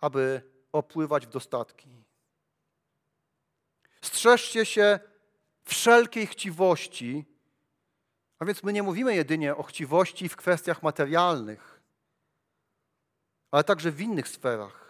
aby 0.00 0.42
opływać 0.72 1.26
w 1.26 1.30
dostatki. 1.30 2.04
Strzeżcie 4.02 4.66
się 4.66 4.98
wszelkiej 5.64 6.26
chciwości, 6.26 7.24
a 8.38 8.44
więc 8.44 8.62
my 8.62 8.72
nie 8.72 8.82
mówimy 8.82 9.14
jedynie 9.14 9.56
o 9.56 9.62
chciwości 9.62 10.28
w 10.28 10.36
kwestiach 10.36 10.82
materialnych, 10.82 11.80
ale 13.50 13.64
także 13.64 13.90
w 13.90 14.00
innych 14.00 14.28
sferach. 14.28 14.89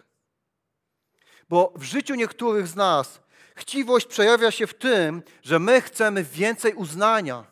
Bo 1.51 1.73
w 1.75 1.83
życiu 1.83 2.15
niektórych 2.15 2.67
z 2.67 2.75
nas 2.75 3.19
chciwość 3.55 4.05
przejawia 4.05 4.51
się 4.51 4.67
w 4.67 4.73
tym, 4.73 5.23
że 5.43 5.59
my 5.59 5.81
chcemy 5.81 6.23
więcej 6.23 6.73
uznania. 6.73 7.45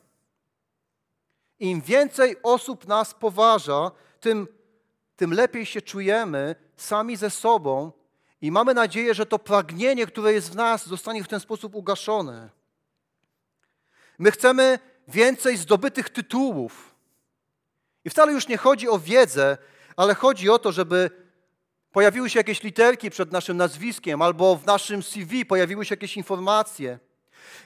Im 1.59 1.81
więcej 1.81 2.35
osób 2.43 2.87
nas 2.87 3.13
poważa, 3.13 3.91
tym, 4.19 4.47
tym 5.15 5.33
lepiej 5.33 5.65
się 5.65 5.81
czujemy 5.81 6.55
sami 6.77 7.15
ze 7.15 7.29
sobą 7.29 7.91
i 8.41 8.51
mamy 8.51 8.73
nadzieję, 8.73 9.13
że 9.13 9.25
to 9.25 9.39
pragnienie, 9.39 10.07
które 10.07 10.33
jest 10.33 10.51
w 10.51 10.55
nas, 10.55 10.87
zostanie 10.87 11.23
w 11.23 11.27
ten 11.27 11.39
sposób 11.39 11.75
ugaszone. 11.75 12.49
My 14.19 14.31
chcemy 14.31 14.79
więcej 15.07 15.57
zdobytych 15.57 16.09
tytułów. 16.09 16.95
I 18.05 18.09
wcale 18.09 18.31
już 18.31 18.47
nie 18.47 18.57
chodzi 18.57 18.89
o 18.89 18.99
wiedzę, 18.99 19.57
ale 19.95 20.15
chodzi 20.15 20.49
o 20.49 20.59
to, 20.59 20.71
żeby 20.71 21.28
pojawiły 21.91 22.29
się 22.29 22.39
jakieś 22.39 22.63
literki 22.63 23.09
przed 23.09 23.31
naszym 23.31 23.57
nazwiskiem, 23.57 24.21
albo 24.21 24.55
w 24.55 24.65
naszym 24.65 25.03
CV 25.03 25.45
pojawiły 25.45 25.85
się 25.85 25.93
jakieś 25.93 26.17
informacje. 26.17 26.99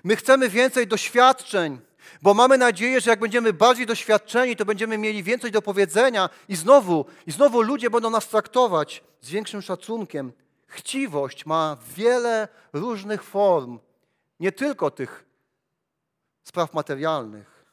My 0.03 0.15
chcemy 0.15 0.49
więcej 0.49 0.87
doświadczeń, 0.87 1.79
bo 2.21 2.33
mamy 2.33 2.57
nadzieję, 2.57 3.01
że 3.01 3.09
jak 3.09 3.19
będziemy 3.19 3.53
bardziej 3.53 3.85
doświadczeni, 3.85 4.55
to 4.55 4.65
będziemy 4.65 4.97
mieli 4.97 5.23
więcej 5.23 5.51
do 5.51 5.61
powiedzenia 5.61 6.29
i 6.49 6.55
znowu, 6.55 7.05
i 7.27 7.31
znowu 7.31 7.61
ludzie 7.61 7.89
będą 7.89 8.09
nas 8.09 8.27
traktować 8.27 9.03
z 9.21 9.29
większym 9.29 9.61
szacunkiem. 9.61 10.31
Chciwość 10.67 11.45
ma 11.45 11.77
wiele 11.95 12.47
różnych 12.73 13.23
form, 13.23 13.79
nie 14.39 14.51
tylko 14.51 14.91
tych 14.91 15.25
spraw 16.43 16.73
materialnych. 16.73 17.65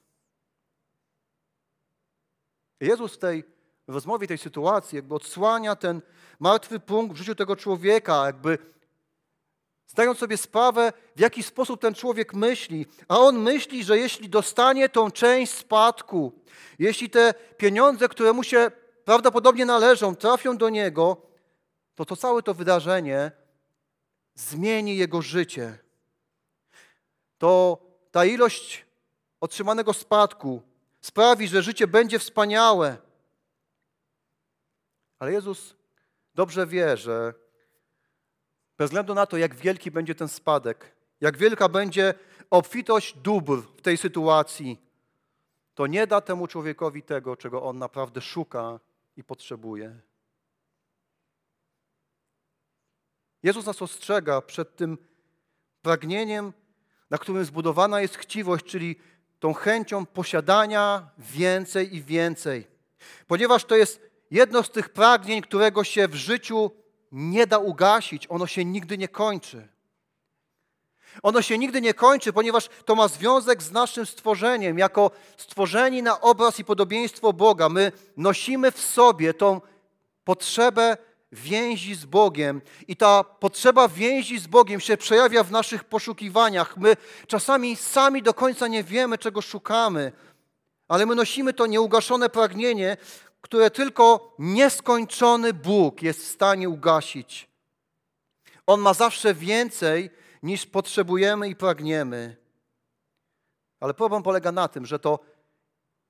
Jezus 2.81 3.15
w 3.15 3.19
tej 3.19 3.45
rozmowie, 3.89 4.27
tej 4.27 4.39
sytuacji, 4.39 4.97
jakby 4.97 5.15
odsłania 5.15 5.77
ten 5.77 6.03
martwy 6.41 6.81
punkt 6.81 7.15
w 7.15 7.19
życiu 7.19 7.35
tego 7.35 7.57
człowieka, 7.57 8.27
jakby 8.27 8.59
zdając 9.87 10.19
sobie 10.19 10.37
sprawę, 10.37 10.93
w 11.17 11.21
jaki 11.21 11.43
sposób 11.43 11.81
ten 11.81 11.95
człowiek 11.95 12.35
myśli. 12.35 12.87
A 13.09 13.19
on 13.19 13.39
myśli, 13.39 13.85
że 13.85 13.99
jeśli 13.99 14.29
dostanie 14.29 14.89
tą 14.89 15.11
część 15.11 15.53
spadku, 15.53 16.33
jeśli 16.79 17.11
te 17.11 17.35
pieniądze, 17.57 18.09
które 18.09 18.33
mu 18.33 18.45
się 18.45 18.71
prawdopodobnie 19.05 19.67
należą, 19.67 20.17
trafią 20.17 20.57
do 20.57 20.69
niego, 20.69 21.17
to 21.95 22.05
to 22.05 22.17
całe 22.17 22.43
to 22.43 22.55
wydarzenie 22.55 23.33
zmieni 24.35 24.97
jego 24.97 25.23
życie. 25.23 25.79
To 27.39 27.79
ta 28.11 28.25
ilość 28.25 28.87
otrzymanego 29.41 29.93
spadku 29.93 30.63
sprawi, 31.01 31.49
że 31.49 31.63
życie 31.63 31.87
będzie 31.87 32.19
wspaniałe. 32.19 32.97
Ale 35.19 35.33
Jezus 35.33 35.75
dobrze 36.35 36.67
wie, 36.67 36.97
że 36.97 37.35
bez 38.79 38.91
względu 38.91 39.15
na 39.15 39.27
to, 39.27 39.37
jak 39.37 39.55
wielki 39.55 39.91
będzie 39.91 40.15
ten 40.15 40.29
spadek, 40.29 40.97
jak 41.21 41.37
wielka 41.37 41.69
będzie 41.69 42.15
obfitość 42.51 43.17
dóbr 43.17 43.63
w 43.77 43.83
tej 43.83 43.97
sytuacji, 43.97 44.81
to 45.75 45.87
nie 45.87 46.07
da 46.07 46.21
temu 46.21 46.47
człowiekowi 46.47 47.03
tego, 47.03 47.37
czego 47.37 47.63
on 47.63 47.79
naprawdę 47.79 48.21
szuka 48.21 48.81
i 49.17 49.25
potrzebuje. 49.25 50.01
Jezus 53.43 53.67
nas 53.67 53.83
ostrzega 53.83 54.41
przed 54.41 54.77
tym 54.77 54.99
pragnieniem 55.83 56.53
na 57.11 57.19
którym 57.19 57.45
zbudowana 57.45 58.01
jest 58.01 58.17
chciwość, 58.17 58.65
czyli 58.65 58.97
tą 59.39 59.55
chęcią 59.55 60.07
posiadania 60.07 61.11
więcej 61.19 61.97
i 61.97 62.03
więcej. 62.03 62.67
Ponieważ 63.27 63.65
to 63.65 63.77
jest 63.77 64.10
jedno 64.31 64.63
z 64.63 64.71
tych 64.71 64.89
pragnień, 64.89 65.43
którego 65.43 65.85
się 65.85 66.09
w 66.09 66.15
życiu 66.15 66.71
nie 67.13 67.47
da 67.47 67.59
ugasić, 67.59 68.27
ono 68.29 68.47
się 68.47 68.65
nigdy 68.65 68.99
nie 68.99 69.09
kończy. 69.09 69.69
Ono 71.23 71.43
się 71.43 71.59
nigdy 71.59 71.81
nie 71.81 71.95
kończy, 71.95 72.33
ponieważ 72.33 72.69
to 72.85 72.95
ma 72.95 73.09
związek 73.09 73.63
z 73.63 73.73
naszym 73.73 74.07
stworzeniem. 74.07 74.79
Jako 74.79 75.11
stworzeni 75.37 76.03
na 76.03 76.21
obraz 76.21 76.59
i 76.59 76.65
podobieństwo 76.65 77.33
Boga, 77.33 77.69
my 77.69 77.93
nosimy 78.17 78.73
w 78.73 78.81
sobie 78.81 79.35
tą 79.35 79.61
potrzebę 80.25 80.97
więzi 81.33 81.95
z 81.95 82.05
Bogiem 82.05 82.63
i 82.89 82.97
ta 82.97 83.25
potrzeba 83.25 83.89
więzi 83.89 84.39
z 84.39 84.47
Bogiem 84.47 84.81
się 84.81 84.97
przejawia 84.97 85.45
w 85.45 85.51
naszych 85.51 85.85
poszukiwaniach. 85.85 86.77
My 86.77 86.97
czasami 87.27 87.77
sami 87.77 88.23
do 88.23 88.35
końca 88.35 88.69
nie 88.69 88.85
wiemy, 88.85 89.19
czego 89.19 89.43
szukamy, 89.43 90.13
ale 90.89 91.07
my 91.07 91.15
nosimy 91.15 91.53
to 91.53 91.67
nieugaszone 91.67 92.29
pragnienie, 92.29 92.97
które 93.51 93.71
tylko 93.71 94.35
nieskończony 94.39 95.53
Bóg 95.53 96.03
jest 96.03 96.21
w 96.21 96.29
stanie 96.29 96.69
ugasić. 96.69 97.49
On 98.67 98.81
ma 98.81 98.95
zawsze 98.95 99.35
więcej 99.35 100.11
niż 100.43 100.67
potrzebujemy 100.67 101.49
i 101.49 101.57
pragniemy. 101.57 102.37
Ale 103.81 103.95
problem 103.95 104.23
polega 104.23 104.53
na 104.53 104.69
tym, 104.69 104.87
że 104.87 104.99
to 104.99 105.19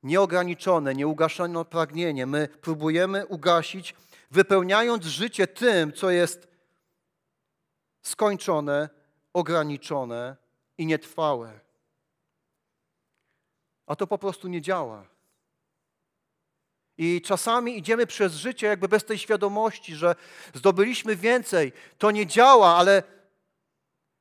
nieograniczone, 0.02 0.94
nieugaszone 0.94 1.64
pragnienie 1.64 2.26
my 2.26 2.48
próbujemy 2.48 3.26
ugasić 3.26 3.94
wypełniając 4.30 5.04
życie 5.04 5.46
tym, 5.46 5.92
co 5.92 6.10
jest 6.10 6.48
skończone, 8.02 8.88
ograniczone 9.32 10.36
i 10.78 10.86
nietrwałe. 10.86 11.60
A 13.86 13.96
to 13.96 14.06
po 14.06 14.18
prostu 14.18 14.48
nie 14.48 14.60
działa. 14.60 15.19
I 17.02 17.22
czasami 17.22 17.78
idziemy 17.78 18.06
przez 18.06 18.34
życie 18.34 18.66
jakby 18.66 18.88
bez 18.88 19.04
tej 19.04 19.18
świadomości, 19.18 19.94
że 19.94 20.14
zdobyliśmy 20.54 21.16
więcej. 21.16 21.72
To 21.98 22.10
nie 22.10 22.26
działa, 22.26 22.76
ale, 22.76 23.02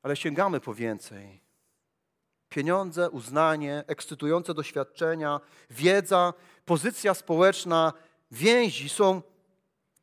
ale 0.01 0.15
sięgamy 0.15 0.59
po 0.59 0.73
więcej. 0.73 1.41
Pieniądze, 2.49 3.09
uznanie, 3.09 3.83
ekscytujące 3.87 4.53
doświadczenia, 4.53 5.39
wiedza, 5.69 6.33
pozycja 6.65 7.13
społeczna, 7.13 7.93
więzi 8.31 8.89
są 8.89 9.21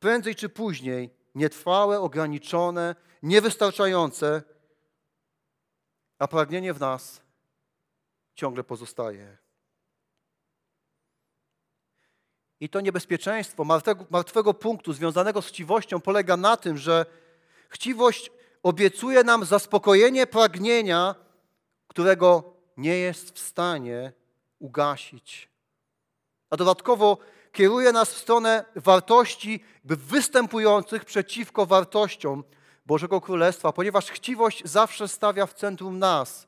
prędzej 0.01 0.35
czy 0.35 0.49
później 0.49 1.11
nietrwałe, 1.35 2.01
ograniczone, 2.01 2.95
niewystarczające, 3.23 4.43
a 6.19 6.29
pragnienie 6.29 6.75
w 6.75 6.81
nas 6.81 7.21
ciągle 8.35 8.65
pozostaje. 8.65 9.46
I 12.61 12.69
to 12.69 12.81
niebezpieczeństwo 12.81 13.65
martwego, 13.65 14.07
martwego 14.11 14.55
punktu 14.55 14.93
związanego 14.93 15.43
z 15.43 15.47
chciwością 15.47 16.01
polega 16.01 16.37
na 16.37 16.57
tym, 16.57 16.79
że 16.79 17.07
chciwość 17.69 18.31
obiecuje 18.63 19.25
nam 19.25 19.45
zaspokojenie 19.45 20.27
pragnienia, 20.27 21.15
którego 21.89 22.55
nie 22.77 22.99
jest 22.99 23.31
w 23.31 23.39
stanie 23.39 24.13
ugasić. 24.59 25.49
A 26.51 26.57
dodatkowo 26.57 27.19
kieruje 27.53 27.93
nas 27.93 28.15
w 28.15 28.19
stronę 28.19 28.65
wartości 28.77 29.65
występujących 29.85 31.05
przeciwko 31.05 31.67
wartościom 31.67 32.45
Bożego 32.87 33.21
Królestwa, 33.21 33.73
ponieważ 33.73 34.11
chciwość 34.11 34.65
zawsze 34.65 35.09
stawia 35.09 35.47
w 35.47 35.55
centrum 35.55 35.99
nas, 35.99 36.47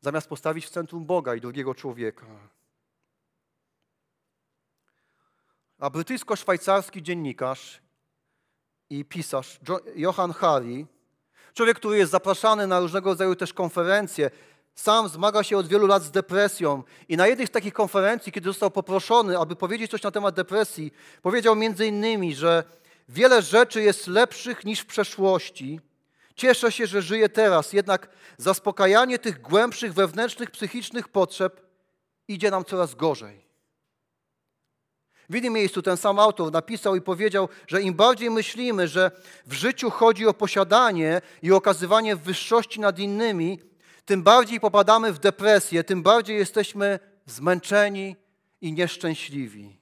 zamiast 0.00 0.28
postawić 0.28 0.66
w 0.66 0.70
centrum 0.70 1.06
Boga 1.06 1.34
i 1.34 1.40
drugiego 1.40 1.74
człowieka. 1.74 2.26
A 5.78 5.90
brytyjsko-szwajcarski 5.90 7.02
dziennikarz 7.02 7.80
i 8.90 9.04
pisarz 9.04 9.60
Johan 9.96 10.32
Hari, 10.32 10.86
człowiek, 11.54 11.76
który 11.76 11.98
jest 11.98 12.12
zapraszany 12.12 12.66
na 12.66 12.80
różnego 12.80 13.10
rodzaju 13.10 13.34
też 13.34 13.52
konferencje, 13.52 14.30
sam 14.74 15.08
zmaga 15.08 15.42
się 15.42 15.58
od 15.58 15.66
wielu 15.66 15.86
lat 15.86 16.02
z 16.02 16.10
depresją 16.10 16.82
i 17.08 17.16
na 17.16 17.26
jednej 17.26 17.46
z 17.46 17.50
takich 17.50 17.74
konferencji, 17.74 18.32
kiedy 18.32 18.48
został 18.48 18.70
poproszony, 18.70 19.38
aby 19.38 19.56
powiedzieć 19.56 19.90
coś 19.90 20.02
na 20.02 20.10
temat 20.10 20.34
depresji, 20.34 20.92
powiedział 21.22 21.56
między 21.56 21.86
innymi, 21.86 22.34
że 22.34 22.64
wiele 23.08 23.42
rzeczy 23.42 23.82
jest 23.82 24.06
lepszych 24.06 24.64
niż 24.64 24.80
w 24.80 24.86
przeszłości. 24.86 25.80
Cieszę 26.34 26.72
się, 26.72 26.86
że 26.86 27.02
żyję 27.02 27.28
teraz, 27.28 27.72
jednak 27.72 28.08
zaspokajanie 28.38 29.18
tych 29.18 29.40
głębszych 29.40 29.94
wewnętrznych, 29.94 30.50
psychicznych 30.50 31.08
potrzeb 31.08 31.60
idzie 32.28 32.50
nam 32.50 32.64
coraz 32.64 32.94
gorzej. 32.94 33.45
W 35.30 35.34
innym 35.36 35.52
miejscu 35.52 35.82
ten 35.82 35.96
sam 35.96 36.18
autor 36.18 36.52
napisał 36.52 36.96
i 36.96 37.00
powiedział, 37.00 37.48
że 37.66 37.82
im 37.82 37.94
bardziej 37.94 38.30
myślimy, 38.30 38.88
że 38.88 39.10
w 39.46 39.52
życiu 39.52 39.90
chodzi 39.90 40.26
o 40.26 40.34
posiadanie 40.34 41.20
i 41.42 41.52
okazywanie 41.52 42.16
wyższości 42.16 42.80
nad 42.80 42.98
innymi, 42.98 43.60
tym 44.04 44.22
bardziej 44.22 44.60
popadamy 44.60 45.12
w 45.12 45.18
depresję, 45.18 45.84
tym 45.84 46.02
bardziej 46.02 46.36
jesteśmy 46.36 46.98
zmęczeni 47.26 48.16
i 48.60 48.72
nieszczęśliwi. 48.72 49.80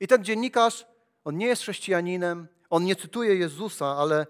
I 0.00 0.06
ten 0.08 0.24
dziennikarz, 0.24 0.86
on 1.24 1.38
nie 1.38 1.46
jest 1.46 1.62
chrześcijaninem, 1.62 2.48
on 2.70 2.84
nie 2.84 2.96
cytuje 2.96 3.34
Jezusa, 3.34 3.86
ale, 3.86 4.26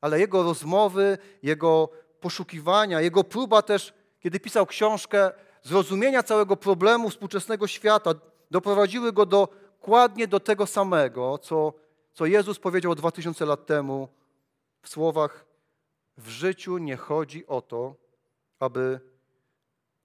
ale 0.00 0.20
jego 0.20 0.42
rozmowy, 0.42 1.18
jego 1.42 1.88
poszukiwania, 2.20 3.00
jego 3.00 3.24
próba 3.24 3.62
też, 3.62 3.94
kiedy 4.20 4.40
pisał 4.40 4.66
książkę, 4.66 5.30
zrozumienia 5.62 6.22
całego 6.22 6.56
problemu 6.56 7.10
współczesnego 7.10 7.66
świata, 7.66 8.14
doprowadziły 8.54 9.12
go 9.12 9.26
dokładnie 9.26 10.28
do 10.28 10.40
tego 10.40 10.66
samego, 10.66 11.38
co, 11.38 11.72
co 12.12 12.26
Jezus 12.26 12.58
powiedział 12.58 12.94
2000 12.94 13.46
lat 13.46 13.66
temu 13.66 14.08
w 14.82 14.88
słowach 14.88 15.46
w 16.16 16.28
życiu 16.28 16.78
nie 16.78 16.96
chodzi 16.96 17.46
o 17.46 17.60
to, 17.60 17.96
aby 18.58 19.00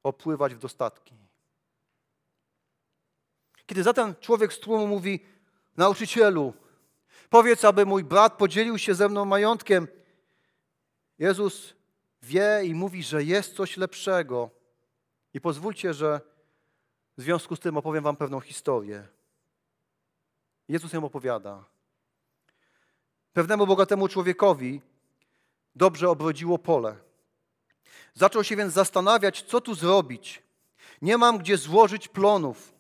opływać 0.04 0.56
w 0.56 0.60
dostatki. 0.60 1.16
Kiedy 3.66 3.84
zatem 3.84 4.16
człowiek 4.20 4.54
z 4.54 4.60
tłumu 4.60 4.88
mówi, 4.88 5.26
nauczycielu, 5.78 6.54
powiedz, 7.30 7.66
aby 7.66 7.86
mój 7.86 8.04
brat 8.04 8.38
podzielił 8.38 8.78
się 8.78 8.96
ze 8.96 9.10
mną 9.10 9.26
majątkiem, 9.26 9.88
Jezus 11.20 11.74
wie 12.22 12.62
i 12.66 12.74
mówi, 12.74 13.04
że 13.04 13.24
jest 13.24 13.56
coś 13.56 13.78
lepszego. 13.78 14.50
I 15.34 15.42
pozwólcie, 15.42 15.94
że 15.94 16.22
w 17.20 17.22
związku 17.22 17.56
z 17.56 17.60
tym 17.60 17.78
opowiem 17.78 18.04
Wam 18.04 18.16
pewną 18.16 18.40
historię. 18.40 19.08
Jezus 20.68 20.94
ją 20.94 21.06
opowiada. 21.06 21.64
Pewnemu 23.34 23.68
bogatemu 23.68 24.08
człowiekowi 24.08 24.82
dobrze 25.76 26.10
obrodziło 26.10 26.58
pole. 26.58 26.96
Zaczął 28.14 28.44
się 28.44 28.56
więc 28.56 28.74
zastanawiać, 28.74 29.42
co 29.42 29.62
tu 29.62 29.76
zrobić. 29.76 30.44
Nie 31.02 31.18
mam 31.18 31.38
gdzie 31.38 31.58
złożyć 31.58 32.08
plonów. 32.08 32.74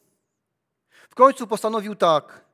W 1.09 1.15
końcu 1.15 1.47
postanowił 1.47 1.95
tak: 1.95 2.45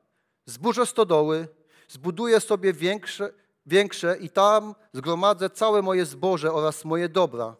zburzę 0.44 0.86
stodoły, 0.86 1.48
zbuduję 1.88 2.40
sobie 2.40 2.72
większe, 2.72 3.32
większe 3.66 4.16
i 4.20 4.30
tam 4.30 4.74
zgromadzę 4.92 5.50
całe 5.50 5.82
moje 5.82 6.06
zboże 6.06 6.52
oraz 6.52 6.84
moje 6.84 7.08
dobra. 7.08 7.56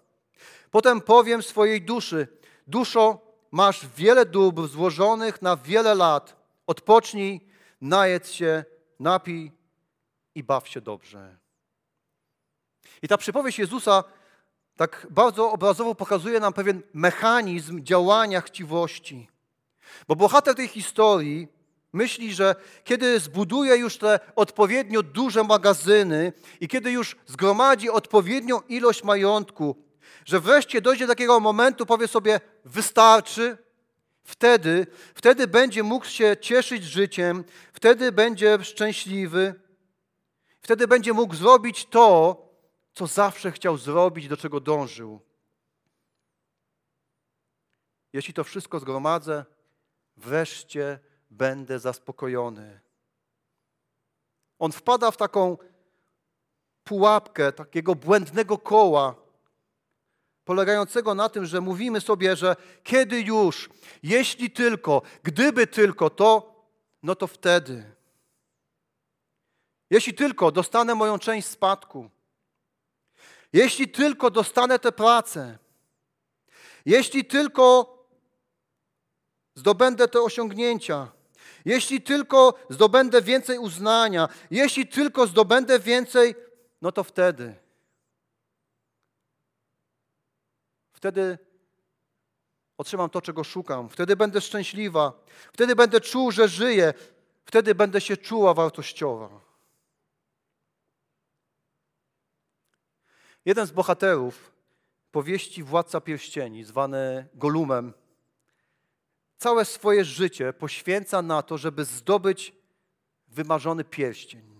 Potem 0.70 1.00
powiem 1.00 1.42
swojej 1.42 1.82
duszy: 1.82 2.28
Duszo, 2.66 3.25
masz 3.50 3.86
wiele 3.96 4.26
dóbr 4.26 4.68
złożonych 4.68 5.42
na 5.42 5.56
wiele 5.56 5.94
lat. 5.94 6.36
Odpocznij, 6.66 7.40
najedz 7.80 8.30
się, 8.30 8.64
napij 9.00 9.52
i 10.34 10.42
baw 10.42 10.68
się 10.68 10.80
dobrze. 10.80 11.36
I 13.02 13.08
ta 13.08 13.16
przypowieść 13.18 13.58
Jezusa 13.58 14.04
tak 14.76 15.06
bardzo 15.10 15.52
obrazowo 15.52 15.94
pokazuje 15.94 16.40
nam 16.40 16.52
pewien 16.52 16.82
mechanizm 16.94 17.84
działania 17.84 18.40
chciwości. 18.40 19.28
Bo 20.08 20.16
bohater 20.16 20.54
tej 20.54 20.68
historii 20.68 21.48
myśli, 21.92 22.34
że 22.34 22.54
kiedy 22.84 23.20
zbuduje 23.20 23.76
już 23.76 23.98
te 23.98 24.20
odpowiednio 24.36 25.02
duże 25.02 25.44
magazyny 25.44 26.32
i 26.60 26.68
kiedy 26.68 26.90
już 26.90 27.16
zgromadzi 27.26 27.90
odpowiednią 27.90 28.60
ilość 28.60 29.04
majątku, 29.04 29.76
że 30.24 30.40
wreszcie 30.40 30.80
dojdzie 30.80 31.06
do 31.06 31.12
takiego 31.12 31.40
momentu, 31.40 31.86
powie 31.86 32.08
sobie, 32.08 32.40
wystarczy, 32.64 33.58
wtedy, 34.24 34.86
wtedy 35.14 35.46
będzie 35.46 35.82
mógł 35.82 36.06
się 36.06 36.36
cieszyć 36.40 36.84
życiem, 36.84 37.44
wtedy 37.72 38.12
będzie 38.12 38.64
szczęśliwy, 38.64 39.54
wtedy 40.60 40.88
będzie 40.88 41.12
mógł 41.12 41.34
zrobić 41.34 41.86
to, 41.86 42.42
co 42.94 43.06
zawsze 43.06 43.52
chciał 43.52 43.76
zrobić, 43.76 44.28
do 44.28 44.36
czego 44.36 44.60
dążył. 44.60 45.20
Jeśli 48.12 48.34
to 48.34 48.44
wszystko 48.44 48.80
zgromadzę, 48.80 49.44
wreszcie 50.16 50.98
będę 51.30 51.78
zaspokojony. 51.78 52.80
On 54.58 54.72
wpada 54.72 55.10
w 55.10 55.16
taką 55.16 55.58
pułapkę, 56.84 57.52
takiego 57.52 57.94
błędnego 57.94 58.58
koła, 58.58 59.14
polegającego 60.46 61.14
na 61.14 61.28
tym, 61.28 61.46
że 61.46 61.60
mówimy 61.60 62.00
sobie, 62.00 62.36
że 62.36 62.56
kiedy 62.82 63.20
już, 63.20 63.70
jeśli 64.02 64.50
tylko, 64.50 65.02
gdyby 65.22 65.66
tylko 65.66 66.10
to, 66.10 66.54
no 67.02 67.14
to 67.14 67.26
wtedy. 67.26 67.92
Jeśli 69.90 70.14
tylko 70.14 70.50
dostanę 70.50 70.94
moją 70.94 71.18
część 71.18 71.48
spadku, 71.48 72.10
jeśli 73.52 73.88
tylko 73.88 74.30
dostanę 74.30 74.78
tę 74.78 74.92
pracę, 74.92 75.58
jeśli 76.84 77.24
tylko 77.24 77.96
zdobędę 79.54 80.08
te 80.08 80.20
osiągnięcia, 80.20 81.12
jeśli 81.64 82.02
tylko 82.02 82.54
zdobędę 82.70 83.22
więcej 83.22 83.58
uznania, 83.58 84.28
jeśli 84.50 84.86
tylko 84.86 85.26
zdobędę 85.26 85.78
więcej, 85.78 86.34
no 86.82 86.92
to 86.92 87.04
wtedy. 87.04 87.65
Wtedy 90.96 91.38
otrzymam 92.78 93.10
to, 93.10 93.22
czego 93.22 93.44
szukam. 93.44 93.88
Wtedy 93.88 94.16
będę 94.16 94.40
szczęśliwa. 94.40 95.24
Wtedy 95.52 95.76
będę 95.76 96.00
czuł, 96.00 96.30
że 96.30 96.48
żyję. 96.48 96.94
Wtedy 97.44 97.74
będę 97.74 98.00
się 98.00 98.16
czuła 98.16 98.54
wartościowa. 98.54 99.40
Jeden 103.44 103.66
z 103.66 103.70
bohaterów 103.70 104.52
powieści 105.10 105.62
Władca 105.62 106.00
Pierścieni, 106.00 106.64
zwany 106.64 107.28
Golumem, 107.34 107.92
całe 109.36 109.64
swoje 109.64 110.04
życie 110.04 110.52
poświęca 110.52 111.22
na 111.22 111.42
to, 111.42 111.58
żeby 111.58 111.84
zdobyć 111.84 112.52
wymarzony 113.28 113.84
pierścień. 113.84 114.55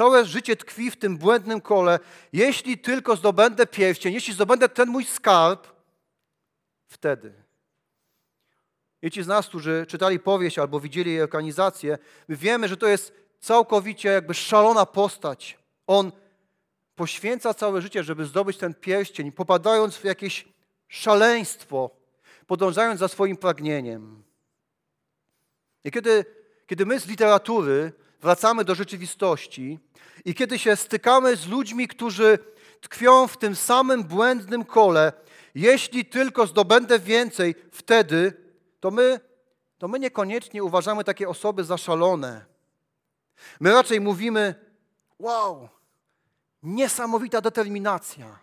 Całe 0.00 0.24
życie 0.24 0.56
tkwi 0.56 0.90
w 0.90 0.96
tym 0.96 1.18
błędnym 1.18 1.60
kole. 1.60 1.98
Jeśli 2.32 2.78
tylko 2.78 3.16
zdobędę 3.16 3.66
pierścień, 3.66 4.14
jeśli 4.14 4.34
zdobędę 4.34 4.68
ten 4.68 4.88
mój 4.88 5.04
skarb, 5.04 5.66
wtedy. 6.86 7.32
I 9.02 9.10
ci 9.10 9.22
z 9.22 9.26
nas, 9.26 9.48
którzy 9.48 9.86
czytali 9.88 10.20
powieść 10.20 10.58
albo 10.58 10.80
widzieli 10.80 11.10
jej 11.10 11.20
ekranizację, 11.20 11.98
my 12.28 12.36
wiemy, 12.36 12.68
że 12.68 12.76
to 12.76 12.86
jest 12.86 13.12
całkowicie 13.40 14.08
jakby 14.08 14.34
szalona 14.34 14.86
postać. 14.86 15.58
On 15.86 16.12
poświęca 16.94 17.54
całe 17.54 17.82
życie, 17.82 18.04
żeby 18.04 18.24
zdobyć 18.24 18.56
ten 18.56 18.74
pierścień, 18.74 19.32
popadając 19.32 19.96
w 19.96 20.04
jakieś 20.04 20.48
szaleństwo, 20.88 21.90
podążając 22.46 23.00
za 23.00 23.08
swoim 23.08 23.36
pragnieniem. 23.36 24.22
I 25.84 25.90
kiedy, 25.90 26.24
kiedy 26.66 26.86
my 26.86 27.00
z 27.00 27.06
literatury 27.06 27.92
wracamy 28.20 28.64
do 28.64 28.74
rzeczywistości 28.74 29.78
i 30.24 30.34
kiedy 30.34 30.58
się 30.58 30.76
stykamy 30.76 31.36
z 31.36 31.46
ludźmi, 31.46 31.88
którzy 31.88 32.38
tkwią 32.80 33.26
w 33.26 33.36
tym 33.36 33.56
samym 33.56 34.04
błędnym 34.04 34.64
kole, 34.64 35.12
jeśli 35.54 36.04
tylko 36.04 36.46
zdobędę 36.46 36.98
więcej, 36.98 37.54
wtedy 37.72 38.32
to 38.80 38.90
my, 38.90 39.20
to 39.78 39.88
my 39.88 39.98
niekoniecznie 39.98 40.64
uważamy 40.64 41.04
takie 41.04 41.28
osoby 41.28 41.64
za 41.64 41.78
szalone. 41.78 42.44
My 43.60 43.72
raczej 43.72 44.00
mówimy: 44.00 44.54
Wow, 45.18 45.68
niesamowita 46.62 47.40
determinacja, 47.40 48.38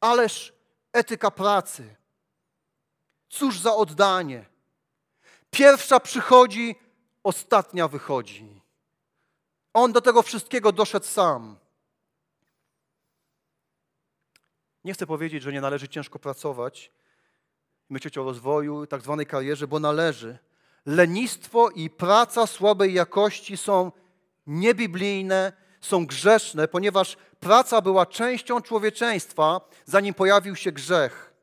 ależ 0.00 0.52
etyka 0.92 1.30
pracy. 1.30 1.96
Cóż 3.28 3.60
za 3.60 3.74
oddanie. 3.74 4.44
Pierwsza 5.50 6.00
przychodzi, 6.00 6.76
ostatnia 7.24 7.88
wychodzi. 7.88 8.62
On 9.72 9.92
do 9.92 10.00
tego 10.00 10.22
wszystkiego 10.22 10.72
doszedł 10.72 11.06
sam. 11.06 11.56
Nie 14.84 14.94
chcę 14.94 15.06
powiedzieć, 15.06 15.42
że 15.42 15.52
nie 15.52 15.60
należy 15.60 15.88
ciężko 15.88 16.18
pracować, 16.18 16.92
myśleć 17.88 18.18
o 18.18 18.24
rozwoju, 18.24 18.86
tak 18.86 19.02
zwanej 19.02 19.26
karierze, 19.26 19.66
bo 19.68 19.80
należy. 19.80 20.38
Lenistwo 20.86 21.70
i 21.70 21.90
praca 21.90 22.46
słabej 22.46 22.94
jakości 22.94 23.56
są 23.56 23.92
niebiblijne, 24.46 25.52
są 25.80 26.06
grzeszne, 26.06 26.68
ponieważ 26.68 27.16
praca 27.40 27.80
była 27.80 28.06
częścią 28.06 28.60
człowieczeństwa, 28.60 29.60
zanim 29.84 30.14
pojawił 30.14 30.56
się 30.56 30.72
grzech. 30.72 31.34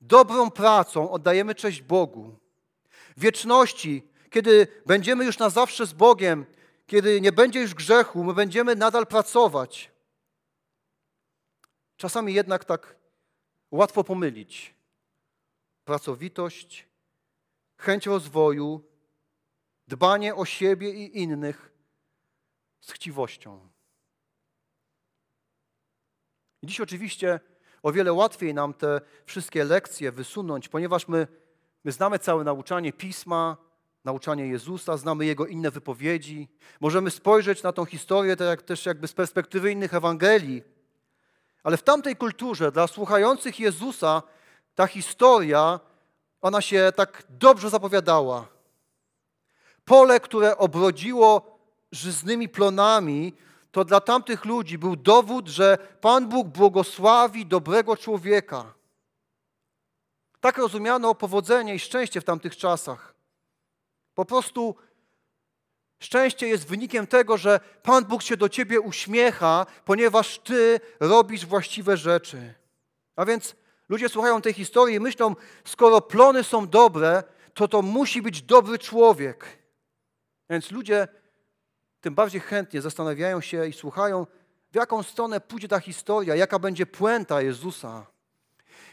Dobrą 0.00 0.50
pracą 0.50 1.10
oddajemy 1.10 1.54
cześć 1.54 1.82
Bogu. 1.82 2.38
Wieczności, 3.16 4.08
kiedy 4.34 4.66
będziemy 4.86 5.24
już 5.24 5.38
na 5.38 5.50
zawsze 5.50 5.86
z 5.86 5.92
Bogiem, 5.92 6.46
kiedy 6.86 7.20
nie 7.20 7.32
będzie 7.32 7.60
już 7.60 7.74
grzechu, 7.74 8.24
my 8.24 8.34
będziemy 8.34 8.76
nadal 8.76 9.06
pracować. 9.06 9.90
Czasami 11.96 12.34
jednak 12.34 12.64
tak 12.64 12.96
łatwo 13.70 14.04
pomylić 14.04 14.74
pracowitość, 15.84 16.86
chęć 17.76 18.06
rozwoju, 18.06 18.84
dbanie 19.88 20.34
o 20.34 20.44
siebie 20.44 20.90
i 20.90 21.22
innych 21.22 21.72
z 22.80 22.92
chciwością. 22.92 23.68
Dziś 26.62 26.80
oczywiście 26.80 27.40
o 27.82 27.92
wiele 27.92 28.12
łatwiej 28.12 28.54
nam 28.54 28.74
te 28.74 29.00
wszystkie 29.26 29.64
lekcje 29.64 30.12
wysunąć, 30.12 30.68
ponieważ 30.68 31.08
my, 31.08 31.26
my 31.84 31.92
znamy 31.92 32.18
całe 32.18 32.44
nauczanie 32.44 32.92
Pisma, 32.92 33.64
nauczanie 34.04 34.46
Jezusa, 34.46 34.96
znamy 34.96 35.26
Jego 35.26 35.46
inne 35.46 35.70
wypowiedzi. 35.70 36.48
Możemy 36.80 37.10
spojrzeć 37.10 37.62
na 37.62 37.72
tą 37.72 37.84
historię 37.84 38.36
tak 38.36 38.62
też 38.62 38.86
jakby 38.86 39.08
z 39.08 39.12
perspektywy 39.12 39.72
innych 39.72 39.94
Ewangelii. 39.94 40.62
Ale 41.62 41.76
w 41.76 41.82
tamtej 41.82 42.16
kulturze 42.16 42.72
dla 42.72 42.86
słuchających 42.86 43.60
Jezusa 43.60 44.22
ta 44.74 44.86
historia, 44.86 45.80
ona 46.40 46.60
się 46.60 46.92
tak 46.96 47.22
dobrze 47.28 47.70
zapowiadała. 47.70 48.46
Pole, 49.84 50.20
które 50.20 50.56
obrodziło 50.56 51.58
żyznymi 51.92 52.48
plonami, 52.48 53.34
to 53.70 53.84
dla 53.84 54.00
tamtych 54.00 54.44
ludzi 54.44 54.78
był 54.78 54.96
dowód, 54.96 55.48
że 55.48 55.78
Pan 56.00 56.28
Bóg 56.28 56.48
błogosławi 56.48 57.46
dobrego 57.46 57.96
człowieka. 57.96 58.74
Tak 60.40 60.58
rozumiano 60.58 61.14
powodzenie 61.14 61.74
i 61.74 61.78
szczęście 61.78 62.20
w 62.20 62.24
tamtych 62.24 62.56
czasach. 62.56 63.13
Po 64.14 64.24
prostu 64.24 64.74
szczęście 66.00 66.48
jest 66.48 66.66
wynikiem 66.66 67.06
tego, 67.06 67.36
że 67.36 67.60
Pan 67.82 68.04
Bóg 68.04 68.22
się 68.22 68.36
do 68.36 68.48
ciebie 68.48 68.80
uśmiecha, 68.80 69.66
ponieważ 69.84 70.38
ty 70.38 70.80
robisz 71.00 71.46
właściwe 71.46 71.96
rzeczy. 71.96 72.54
A 73.16 73.24
więc 73.24 73.56
ludzie 73.88 74.08
słuchają 74.08 74.42
tej 74.42 74.52
historii 74.52 74.96
i 74.96 75.00
myślą, 75.00 75.36
skoro 75.64 76.00
plony 76.00 76.44
są 76.44 76.68
dobre, 76.68 77.22
to 77.54 77.68
to 77.68 77.82
musi 77.82 78.22
być 78.22 78.42
dobry 78.42 78.78
człowiek. 78.78 79.58
Więc 80.50 80.70
ludzie 80.70 81.08
tym 82.00 82.14
bardziej 82.14 82.40
chętnie 82.40 82.82
zastanawiają 82.82 83.40
się 83.40 83.66
i 83.66 83.72
słuchają, 83.72 84.26
w 84.72 84.76
jaką 84.76 85.02
stronę 85.02 85.40
pójdzie 85.40 85.68
ta 85.68 85.80
historia, 85.80 86.34
jaka 86.34 86.58
będzie 86.58 86.86
puenta 86.86 87.42
Jezusa. 87.42 88.06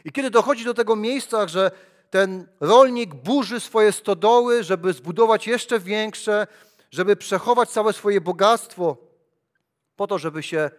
I 0.06 0.12
kiedy 0.12 0.30
dochodzi 0.30 0.66
do 0.66 0.74
tego 0.74 0.96
miejsca, 0.96 1.48
że 1.48 1.72
ten 2.12 2.48
rolnik 2.60 3.16
burzy 3.16 3.60
swoje 3.60 3.92
stodoły, 3.92 4.64
żeby 4.64 4.94
zbudować 4.94 5.48
jeszcze 5.48 5.80
większe, 5.80 6.48
żeby 6.92 7.16
przechować 7.16 7.70
całe 7.70 7.94
swoje 7.94 8.22
bogactwo, 8.22 8.98
po 9.96 10.08
to, 10.08 10.20
żeby 10.20 10.44
się 10.44 10.72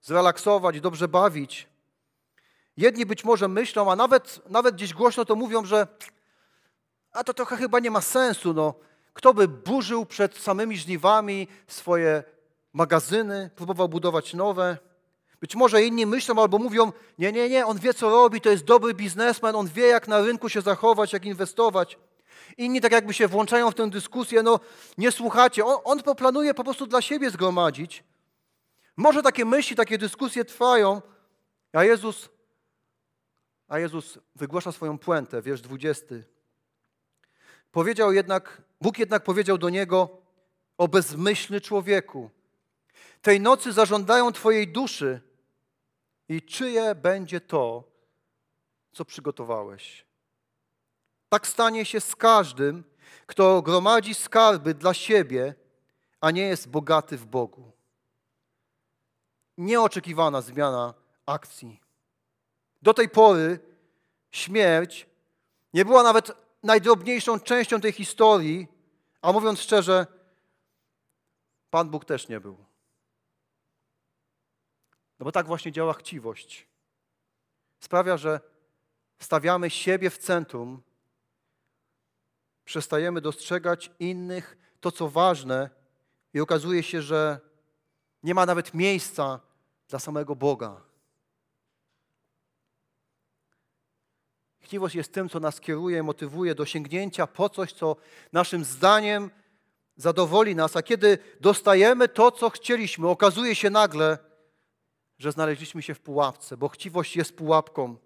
zrelaksować, 0.00 0.80
dobrze 0.80 1.08
bawić. 1.08 1.68
Jedni 2.76 3.06
być 3.06 3.24
może 3.24 3.48
myślą, 3.48 3.92
a 3.92 3.96
nawet, 3.96 4.50
nawet 4.50 4.74
gdzieś 4.74 4.94
głośno 4.94 5.24
to 5.24 5.36
mówią, 5.36 5.64
że 5.64 5.86
a 7.12 7.24
to 7.24 7.34
trochę 7.34 7.56
chyba 7.56 7.78
nie 7.78 7.90
ma 7.90 8.00
sensu. 8.00 8.54
No. 8.54 8.74
Kto 9.12 9.34
by 9.34 9.48
burzył 9.48 10.06
przed 10.06 10.36
samymi 10.36 10.76
żniwami 10.78 11.48
swoje 11.66 12.24
magazyny, 12.72 13.50
próbował 13.56 13.88
budować 13.88 14.34
nowe? 14.34 14.78
Być 15.42 15.54
może 15.54 15.84
inni 15.84 16.06
myślą 16.06 16.42
albo 16.42 16.58
mówią, 16.58 16.92
nie, 17.18 17.32
nie, 17.32 17.48
nie, 17.48 17.66
on 17.66 17.78
wie 17.78 17.94
co 17.94 18.10
robi, 18.10 18.40
to 18.40 18.50
jest 18.50 18.64
dobry 18.64 18.94
biznesmen, 18.94 19.56
on 19.56 19.68
wie 19.68 19.86
jak 19.86 20.08
na 20.08 20.20
rynku 20.20 20.48
się 20.48 20.60
zachować, 20.60 21.12
jak 21.12 21.24
inwestować. 21.24 21.98
Inni 22.58 22.80
tak 22.80 22.92
jakby 22.92 23.14
się 23.14 23.28
włączają 23.28 23.70
w 23.70 23.74
tę 23.74 23.90
dyskusję, 23.90 24.42
no 24.42 24.60
nie 24.98 25.12
słuchacie, 25.12 25.64
on, 25.64 25.76
on 25.84 26.02
poplanuje 26.02 26.54
po 26.54 26.64
prostu 26.64 26.86
dla 26.86 27.02
siebie 27.02 27.30
zgromadzić. 27.30 28.04
Może 28.96 29.22
takie 29.22 29.44
myśli, 29.44 29.76
takie 29.76 29.98
dyskusje 29.98 30.44
trwają, 30.44 31.02
a 31.72 31.84
Jezus, 31.84 32.28
a 33.68 33.78
Jezus 33.78 34.18
wygłasza 34.36 34.72
swoją 34.72 34.98
puentę, 34.98 35.42
wiersz 35.42 35.60
20. 35.60 36.06
Powiedział 37.72 38.12
jednak, 38.12 38.62
Bóg 38.80 38.98
jednak 38.98 39.24
powiedział 39.24 39.58
do 39.58 39.70
niego, 39.70 40.08
o 40.78 40.88
bezmyślny 40.88 41.60
człowieku, 41.60 42.30
tej 43.22 43.40
nocy 43.40 43.72
zażądają 43.72 44.32
Twojej 44.32 44.68
duszy 44.68 45.31
i 46.32 46.42
czyje 46.42 46.94
będzie 46.94 47.40
to, 47.40 47.84
co 48.92 49.04
przygotowałeś. 49.04 50.06
Tak 51.28 51.46
stanie 51.46 51.84
się 51.84 52.00
z 52.00 52.16
każdym, 52.16 52.84
kto 53.26 53.62
gromadzi 53.62 54.14
skarby 54.14 54.74
dla 54.74 54.94
siebie, 54.94 55.54
a 56.20 56.30
nie 56.30 56.42
jest 56.42 56.68
bogaty 56.68 57.16
w 57.16 57.26
Bogu. 57.26 57.72
Nieoczekiwana 59.58 60.40
zmiana 60.40 60.94
akcji. 61.26 61.80
Do 62.82 62.94
tej 62.94 63.08
pory 63.08 63.60
śmierć 64.30 65.06
nie 65.74 65.84
była 65.84 66.02
nawet 66.02 66.32
najdrobniejszą 66.62 67.40
częścią 67.40 67.80
tej 67.80 67.92
historii, 67.92 68.68
a 69.22 69.32
mówiąc 69.32 69.60
szczerze, 69.60 70.06
Pan 71.70 71.90
Bóg 71.90 72.04
też 72.04 72.28
nie 72.28 72.40
był. 72.40 72.71
No 75.22 75.24
bo 75.24 75.32
tak 75.32 75.46
właśnie 75.46 75.72
działa 75.72 75.92
chciwość. 75.94 76.66
Sprawia, 77.80 78.16
że 78.16 78.40
stawiamy 79.18 79.70
siebie 79.70 80.10
w 80.10 80.18
centrum, 80.18 80.82
przestajemy 82.64 83.20
dostrzegać 83.20 83.90
innych, 83.98 84.56
to 84.80 84.92
co 84.92 85.08
ważne, 85.08 85.70
i 86.34 86.40
okazuje 86.40 86.82
się, 86.82 87.02
że 87.02 87.40
nie 88.22 88.34
ma 88.34 88.46
nawet 88.46 88.74
miejsca 88.74 89.40
dla 89.88 89.98
samego 89.98 90.36
Boga. 90.36 90.80
Chciwość 94.60 94.94
jest 94.94 95.12
tym, 95.12 95.28
co 95.28 95.40
nas 95.40 95.60
kieruje, 95.60 96.02
motywuje 96.02 96.54
do 96.54 96.66
sięgnięcia 96.66 97.26
po 97.26 97.48
coś, 97.48 97.72
co 97.72 97.96
naszym 98.32 98.64
zdaniem 98.64 99.30
zadowoli 99.96 100.56
nas, 100.56 100.76
a 100.76 100.82
kiedy 100.82 101.18
dostajemy 101.40 102.08
to, 102.08 102.30
co 102.30 102.50
chcieliśmy, 102.50 103.08
okazuje 103.08 103.54
się 103.54 103.70
nagle, 103.70 104.31
że 105.22 105.32
znaleźliśmy 105.32 105.82
się 105.82 105.94
w 105.94 106.00
pułapce, 106.00 106.56
bo 106.56 106.68
chciwość 106.68 107.16
jest 107.16 107.36
pułapką. 107.36 107.96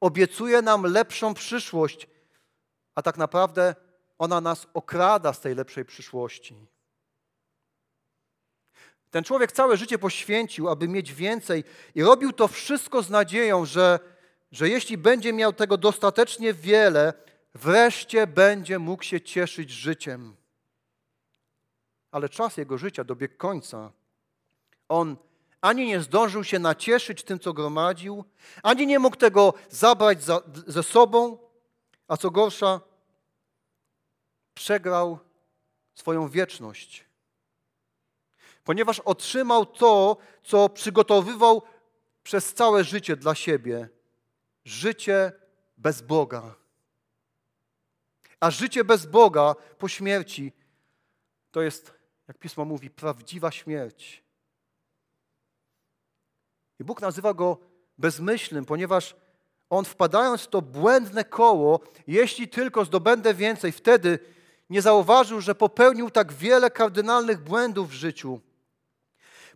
Obiecuje 0.00 0.62
nam 0.62 0.82
lepszą 0.82 1.34
przyszłość, 1.34 2.08
a 2.94 3.02
tak 3.02 3.16
naprawdę 3.16 3.74
ona 4.18 4.40
nas 4.40 4.66
okrada 4.74 5.32
z 5.32 5.40
tej 5.40 5.54
lepszej 5.54 5.84
przyszłości. 5.84 6.56
Ten 9.10 9.24
człowiek 9.24 9.52
całe 9.52 9.76
życie 9.76 9.98
poświęcił, 9.98 10.68
aby 10.68 10.88
mieć 10.88 11.14
więcej 11.14 11.64
i 11.94 12.02
robił 12.02 12.32
to 12.32 12.48
wszystko 12.48 13.02
z 13.02 13.10
nadzieją, 13.10 13.64
że 13.64 13.98
że 14.52 14.68
jeśli 14.68 14.98
będzie 14.98 15.32
miał 15.32 15.52
tego 15.52 15.76
dostatecznie 15.76 16.54
wiele, 16.54 17.12
wreszcie 17.54 18.26
będzie 18.26 18.78
mógł 18.78 19.02
się 19.02 19.20
cieszyć 19.20 19.70
życiem. 19.70 20.36
Ale 22.10 22.28
czas 22.28 22.56
jego 22.56 22.78
życia 22.78 23.04
dobiegł 23.04 23.36
końca. 23.36 23.92
On 24.88 25.16
ani 25.66 25.86
nie 25.86 26.00
zdążył 26.00 26.44
się 26.44 26.58
nacieszyć 26.58 27.22
tym, 27.22 27.38
co 27.38 27.52
gromadził, 27.52 28.24
ani 28.62 28.86
nie 28.86 28.98
mógł 28.98 29.16
tego 29.16 29.54
zabrać 29.70 30.24
za, 30.24 30.42
ze 30.66 30.82
sobą, 30.82 31.38
a 32.08 32.16
co 32.16 32.30
gorsza, 32.30 32.80
przegrał 34.54 35.18
swoją 35.94 36.28
wieczność. 36.28 37.04
Ponieważ 38.64 39.00
otrzymał 39.00 39.66
to, 39.66 40.16
co 40.42 40.68
przygotowywał 40.68 41.62
przez 42.22 42.54
całe 42.54 42.84
życie 42.84 43.16
dla 43.16 43.34
siebie 43.34 43.88
życie 44.64 45.32
bez 45.76 46.02
Boga. 46.02 46.54
A 48.40 48.50
życie 48.50 48.84
bez 48.84 49.06
Boga 49.06 49.54
po 49.78 49.88
śmierci 49.88 50.52
to 51.50 51.62
jest, 51.62 51.94
jak 52.28 52.38
pismo 52.38 52.64
mówi, 52.64 52.90
prawdziwa 52.90 53.50
śmierć. 53.50 54.25
I 56.80 56.84
Bóg 56.84 57.00
nazywa 57.00 57.34
go 57.34 57.58
bezmyślnym, 57.98 58.64
ponieważ 58.64 59.16
on 59.70 59.84
wpadając 59.84 60.42
w 60.42 60.48
to 60.48 60.62
błędne 60.62 61.24
koło, 61.24 61.80
jeśli 62.06 62.48
tylko 62.48 62.84
zdobędę 62.84 63.34
więcej, 63.34 63.72
wtedy 63.72 64.18
nie 64.70 64.82
zauważył, 64.82 65.40
że 65.40 65.54
popełnił 65.54 66.10
tak 66.10 66.32
wiele 66.32 66.70
kardynalnych 66.70 67.40
błędów 67.40 67.90
w 67.90 67.92
życiu. 67.92 68.40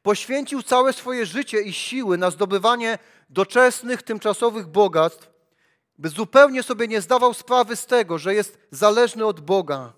Poświęcił 0.03 0.63
całe 0.63 0.93
swoje 0.93 1.27
życie 1.27 1.63
i 1.63 1.73
siły 1.73 2.19
na 2.19 2.31
zdobywanie 2.31 2.99
doczesnych, 3.31 4.03
tymczasowych 4.03 4.67
bogactw, 4.67 5.31
by 5.99 6.09
zupełnie 6.09 6.63
sobie 6.63 6.89
nie 6.89 7.01
zdawał 7.01 7.35
sprawy 7.35 7.77
z 7.77 7.87
tego, 7.87 8.19
że 8.19 8.35
jest 8.35 8.59
zależny 8.71 9.27
od 9.27 9.41
Boga. 9.41 9.93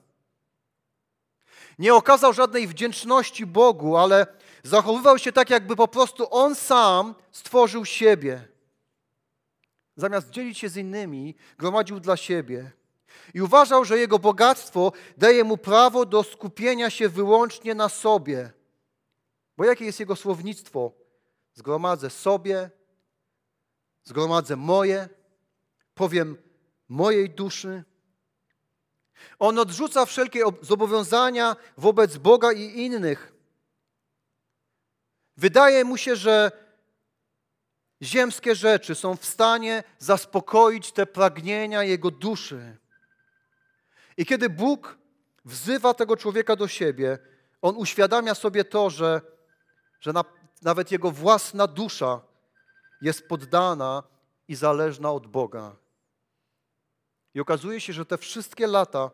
Nie 1.79 1.95
okazał 1.95 2.33
żadnej 2.33 2.67
wdzięczności 2.67 3.47
Bogu, 3.47 3.97
ale 3.97 4.27
zachowywał 4.63 5.19
się 5.19 5.33
tak, 5.33 5.51
jakby 5.51 5.77
po 5.77 5.89
prostu 5.89 6.27
on 6.31 6.55
sam 6.55 7.15
stworzył 7.31 7.85
siebie. 7.85 8.49
Zamiast 9.97 10.31
dzielić 10.31 10.59
się 10.59 10.69
z 10.69 10.77
innymi, 10.77 11.35
gromadził 11.59 12.01
dla 12.01 12.17
siebie. 12.17 12.71
I 13.35 13.43
uważał, 13.43 13.85
że 13.85 13.99
jego 13.99 14.19
bogactwo 14.19 14.93
daje 15.17 15.45
mu 15.45 15.57
prawo 15.57 16.07
do 16.07 16.23
skupienia 16.23 16.91
się 16.91 17.09
wyłącznie 17.09 17.75
na 17.75 17.89
sobie. 17.89 18.53
Bo 19.57 19.65
jakie 19.65 19.85
jest 19.85 20.01
jego 20.01 20.17
słownictwo? 20.17 20.93
Zgromadzę 21.55 22.11
sobie, 22.11 22.71
zgromadzę 24.05 24.57
moje, 24.57 25.09
powiem 25.95 26.37
mojej 26.89 27.31
duszy. 27.31 27.85
On 29.39 29.59
odrzuca 29.59 30.07
wszelkie 30.07 30.45
zobowiązania 30.63 31.57
wobec 31.77 32.17
Boga 32.17 32.53
i 32.53 32.81
innych. 32.81 33.33
Wydaje 35.37 35.85
mu 35.85 35.97
się, 35.97 36.17
że 36.17 36.53
ziemskie 38.03 38.55
rzeczy 38.55 38.95
są 38.95 39.17
w 39.17 39.25
stanie 39.25 39.85
zaspokoić 39.99 40.93
te 40.93 41.07
pragnienia 41.07 41.83
jego 41.83 42.11
duszy. 42.11 42.77
I 44.17 44.27
kiedy 44.27 44.51
Bóg 44.51 44.99
wzywa 45.45 45.95
tego 45.95 46.17
człowieka 46.17 46.57
do 46.57 46.69
siebie, 46.69 47.19
on 47.63 47.77
uświadamia 47.77 48.35
sobie 48.35 48.65
to, 48.65 48.91
że, 48.91 49.21
że 50.01 50.13
na, 50.13 50.25
nawet 50.63 50.93
jego 50.93 51.11
własna 51.11 51.67
dusza 51.67 52.21
jest 53.01 53.29
poddana 53.29 54.03
i 54.49 54.55
zależna 54.55 55.13
od 55.13 55.27
Boga. 55.27 55.77
I 57.35 57.41
okazuje 57.41 57.81
się, 57.81 57.93
że 57.93 58.07
te 58.07 58.19
wszystkie 58.19 58.67
lata 58.67 59.11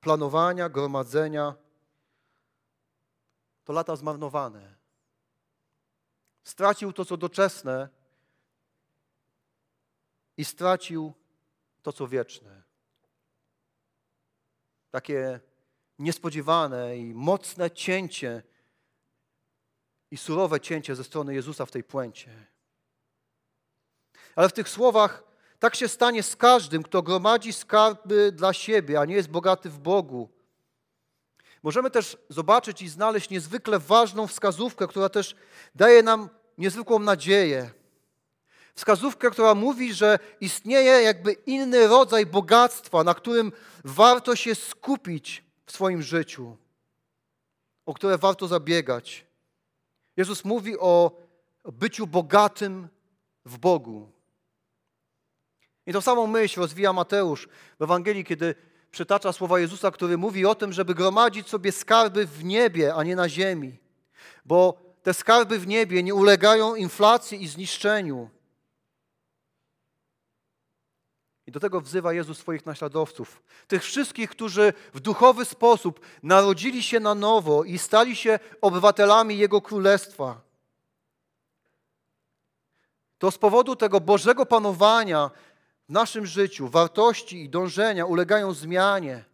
planowania, 0.00 0.68
gromadzenia 0.68 1.54
to 3.64 3.72
lata 3.72 3.96
zmarnowane. 3.96 4.75
Stracił 6.46 6.92
to, 6.92 7.04
co 7.04 7.16
doczesne 7.16 7.88
i 10.36 10.44
stracił 10.44 11.12
to, 11.82 11.92
co 11.92 12.08
wieczne. 12.08 12.62
Takie 14.90 15.40
niespodziewane 15.98 16.96
i 16.96 17.14
mocne 17.14 17.70
cięcie 17.70 18.42
i 20.10 20.16
surowe 20.16 20.60
cięcie 20.60 20.94
ze 20.94 21.04
strony 21.04 21.34
Jezusa 21.34 21.66
w 21.66 21.70
tej 21.70 21.84
puencie. 21.84 22.46
Ale 24.36 24.48
w 24.48 24.52
tych 24.52 24.68
słowach 24.68 25.24
tak 25.58 25.74
się 25.74 25.88
stanie 25.88 26.22
z 26.22 26.36
każdym, 26.36 26.82
kto 26.82 27.02
gromadzi 27.02 27.52
skarby 27.52 28.32
dla 28.32 28.52
siebie, 28.52 29.00
a 29.00 29.04
nie 29.04 29.14
jest 29.14 29.28
bogaty 29.28 29.70
w 29.70 29.78
Bogu. 29.78 30.36
Możemy 31.62 31.90
też 31.90 32.16
zobaczyć 32.28 32.82
i 32.82 32.88
znaleźć 32.88 33.30
niezwykle 33.30 33.78
ważną 33.78 34.26
wskazówkę, 34.26 34.86
która 34.86 35.08
też 35.08 35.36
daje 35.74 36.02
nam 36.02 36.28
niezwykłą 36.58 36.98
nadzieję. 36.98 37.70
Wskazówkę, 38.74 39.30
która 39.30 39.54
mówi, 39.54 39.94
że 39.94 40.18
istnieje 40.40 41.02
jakby 41.02 41.32
inny 41.32 41.86
rodzaj 41.86 42.26
bogactwa, 42.26 43.04
na 43.04 43.14
którym 43.14 43.52
warto 43.84 44.36
się 44.36 44.54
skupić 44.54 45.44
w 45.66 45.72
swoim 45.72 46.02
życiu, 46.02 46.56
o 47.86 47.94
które 47.94 48.18
warto 48.18 48.48
zabiegać. 48.48 49.26
Jezus 50.16 50.44
mówi 50.44 50.78
o 50.78 51.22
byciu 51.64 52.06
bogatym 52.06 52.88
w 53.44 53.58
Bogu. 53.58 54.10
I 55.86 55.92
tą 55.92 56.00
samą 56.00 56.26
myśl 56.26 56.60
rozwija 56.60 56.92
Mateusz 56.92 57.48
w 57.78 57.82
Ewangelii, 57.82 58.24
kiedy 58.24 58.54
przytacza 58.90 59.32
słowa 59.32 59.60
Jezusa, 59.60 59.90
który 59.90 60.18
mówi 60.18 60.46
o 60.46 60.54
tym, 60.54 60.72
żeby 60.72 60.94
gromadzić 60.94 61.48
sobie 61.48 61.72
skarby 61.72 62.26
w 62.26 62.44
niebie, 62.44 62.94
a 62.94 63.02
nie 63.04 63.16
na 63.16 63.28
ziemi. 63.28 63.78
Bo 64.44 64.85
te 65.06 65.14
skarby 65.14 65.58
w 65.58 65.66
niebie 65.66 66.02
nie 66.02 66.14
ulegają 66.14 66.74
inflacji 66.74 67.42
i 67.42 67.48
zniszczeniu. 67.48 68.30
I 71.46 71.52
do 71.52 71.60
tego 71.60 71.80
wzywa 71.80 72.12
Jezus 72.12 72.38
swoich 72.38 72.66
naśladowców. 72.66 73.42
Tych 73.68 73.84
wszystkich, 73.84 74.30
którzy 74.30 74.72
w 74.94 75.00
duchowy 75.00 75.44
sposób 75.44 76.00
narodzili 76.22 76.82
się 76.82 77.00
na 77.00 77.14
nowo 77.14 77.64
i 77.64 77.78
stali 77.78 78.16
się 78.16 78.38
obywatelami 78.60 79.38
Jego 79.38 79.60
Królestwa. 79.60 80.40
To 83.18 83.30
z 83.30 83.38
powodu 83.38 83.76
tego 83.76 84.00
Bożego 84.00 84.46
panowania 84.46 85.30
w 85.88 85.92
naszym 85.92 86.26
życiu 86.26 86.68
wartości 86.68 87.44
i 87.44 87.48
dążenia 87.48 88.06
ulegają 88.06 88.52
zmianie. 88.52 89.24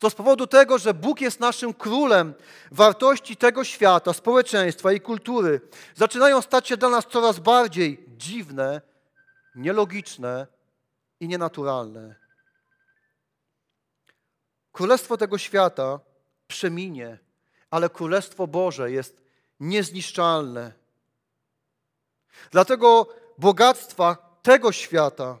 To 0.00 0.10
z 0.10 0.14
powodu 0.14 0.46
tego, 0.46 0.78
że 0.78 0.94
Bóg 0.94 1.20
jest 1.20 1.40
naszym 1.40 1.74
królem, 1.74 2.34
wartości 2.70 3.36
tego 3.36 3.64
świata, 3.64 4.12
społeczeństwa 4.12 4.92
i 4.92 5.00
kultury 5.00 5.60
zaczynają 5.94 6.42
stać 6.42 6.68
się 6.68 6.76
dla 6.76 6.88
nas 6.88 7.06
coraz 7.06 7.38
bardziej 7.38 8.04
dziwne, 8.08 8.80
nielogiczne 9.54 10.46
i 11.20 11.28
nienaturalne. 11.28 12.14
Królestwo 14.72 15.16
tego 15.16 15.38
świata 15.38 16.00
przeminie, 16.48 17.18
ale 17.70 17.90
Królestwo 17.90 18.46
Boże 18.46 18.90
jest 18.90 19.22
niezniszczalne. 19.60 20.72
Dlatego 22.50 23.06
bogactwa 23.38 24.38
tego 24.42 24.72
świata 24.72 25.38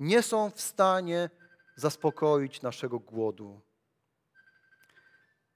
nie 0.00 0.22
są 0.22 0.50
w 0.50 0.60
stanie 0.60 1.30
zaspokoić 1.76 2.62
naszego 2.62 2.98
głodu. 2.98 3.60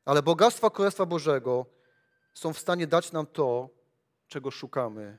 Ale 0.07 0.23
bogactwa 0.23 0.71
Królestwa 0.71 1.07
Bożego 1.07 1.67
są 2.35 2.53
w 2.53 2.59
stanie 2.59 2.87
dać 2.87 3.13
nam 3.13 3.27
to, 3.27 3.69
czego 4.29 4.51
szukamy. 4.51 5.19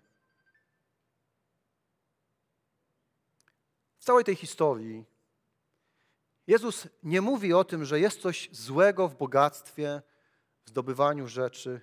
W 4.00 4.04
całej 4.04 4.24
tej 4.24 4.36
historii 4.36 5.06
Jezus 6.48 6.88
nie 7.04 7.22
mówi 7.22 7.54
o 7.54 7.64
tym, 7.64 7.86
że 7.86 8.00
jest 8.00 8.22
coś 8.22 8.50
złego 8.52 9.08
w 9.08 9.16
bogactwie, 9.16 10.02
w 10.66 10.70
zdobywaniu 10.70 11.28
rzeczy. 11.28 11.82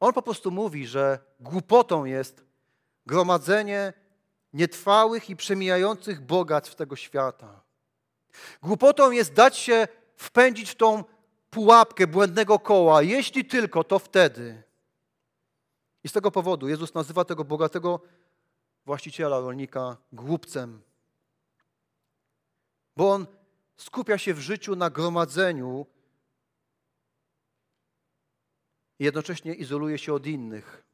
On 0.00 0.12
po 0.12 0.22
prostu 0.22 0.50
mówi, 0.50 0.86
że 0.86 1.18
głupotą 1.40 2.04
jest 2.04 2.44
gromadzenie 3.06 3.92
nietrwałych 4.52 5.30
i 5.30 5.36
przemijających 5.36 6.20
bogactw 6.20 6.74
tego 6.74 6.96
świata. 6.96 7.62
Głupotą 8.62 9.10
jest 9.10 9.32
dać 9.32 9.56
się 9.56 9.88
wpędzić 10.16 10.70
w 10.70 10.74
tą 10.74 11.04
pułapkę 11.52 12.06
błędnego 12.06 12.58
koła, 12.58 13.02
jeśli 13.02 13.44
tylko, 13.44 13.84
to 13.84 13.98
wtedy. 13.98 14.62
I 16.04 16.08
z 16.08 16.12
tego 16.12 16.30
powodu 16.30 16.68
Jezus 16.68 16.94
nazywa 16.94 17.24
tego 17.24 17.44
bogatego 17.44 18.00
właściciela 18.86 19.40
rolnika 19.40 19.96
głupcem. 20.12 20.82
Bo 22.96 23.12
on 23.12 23.26
skupia 23.76 24.18
się 24.18 24.34
w 24.34 24.40
życiu 24.40 24.76
na 24.76 24.90
gromadzeniu 24.90 25.86
i 28.98 29.04
jednocześnie 29.04 29.54
izoluje 29.54 29.98
się 29.98 30.14
od 30.14 30.26
innych. 30.26 30.84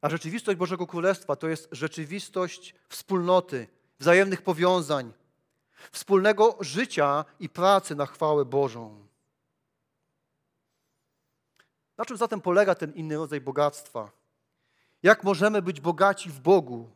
A 0.00 0.08
rzeczywistość 0.08 0.58
Bożego 0.58 0.86
Królestwa 0.86 1.36
to 1.36 1.48
jest 1.48 1.68
rzeczywistość 1.72 2.74
wspólnoty, 2.88 3.68
wzajemnych 3.98 4.42
powiązań, 4.42 5.12
wspólnego 5.92 6.56
życia 6.60 7.24
i 7.40 7.48
pracy 7.48 7.94
na 7.94 8.06
chwałę 8.06 8.44
Bożą. 8.44 9.06
Na 11.98 12.04
czym 12.04 12.16
zatem 12.16 12.40
polega 12.40 12.74
ten 12.74 12.92
inny 12.92 13.16
rodzaj 13.16 13.40
bogactwa? 13.40 14.10
Jak 15.02 15.24
możemy 15.24 15.62
być 15.62 15.80
bogaci 15.80 16.30
w 16.30 16.40
Bogu? 16.40 16.90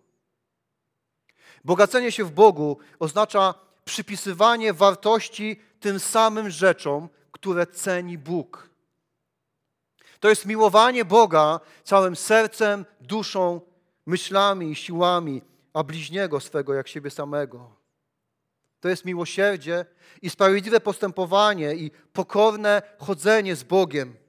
Bogacenie 1.65 2.13
się 2.13 2.25
w 2.25 2.31
Bogu 2.31 2.79
oznacza 2.99 3.55
przypisywanie 3.85 4.73
wartości 4.73 5.61
tym 5.81 6.01
samym 6.01 6.51
rzeczom, 6.51 7.09
które 7.33 7.67
ceni 7.67 8.19
Bóg. 8.19 8.71
To 10.21 10.29
jest 10.29 10.47
miłowanie 10.47 11.05
Boga 11.05 11.61
całym 11.85 12.17
sercem, 12.17 12.85
duszą, 13.01 13.61
myślami 14.07 14.71
i 14.71 14.75
siłami, 14.75 15.43
a 15.73 15.85
bliźniego 15.85 16.41
swego 16.41 16.75
jak 16.75 16.89
siebie 16.89 17.11
samego. 17.11 17.77
To 18.81 18.89
jest 18.89 19.05
miłosierdzie 19.05 19.85
i 20.23 20.31
sprawiedliwe 20.31 20.81
postępowanie 20.81 21.75
i 21.75 21.91
pokorne 22.13 22.83
chodzenie 22.99 23.57
z 23.57 23.63
Bogiem. 23.63 24.20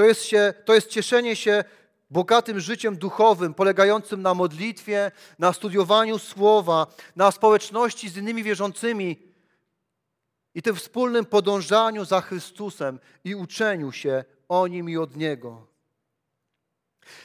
To 0.00 0.04
jest, 0.04 0.24
się, 0.24 0.54
to 0.64 0.74
jest 0.74 0.88
cieszenie 0.88 1.36
się 1.36 1.64
bogatym 2.10 2.60
życiem 2.60 2.96
duchowym, 2.96 3.54
polegającym 3.54 4.22
na 4.22 4.34
modlitwie, 4.34 5.10
na 5.38 5.52
studiowaniu 5.52 6.18
słowa, 6.18 6.86
na 7.16 7.30
społeczności 7.30 8.08
z 8.08 8.16
innymi 8.16 8.42
wierzącymi 8.42 9.16
i 10.54 10.62
tym 10.62 10.76
wspólnym 10.76 11.24
podążaniu 11.24 12.04
za 12.04 12.20
Chrystusem 12.20 12.98
i 13.24 13.34
uczeniu 13.34 13.92
się 13.92 14.24
o 14.48 14.66
Nim 14.66 14.90
i 14.90 14.96
od 14.96 15.16
Niego. 15.16 15.66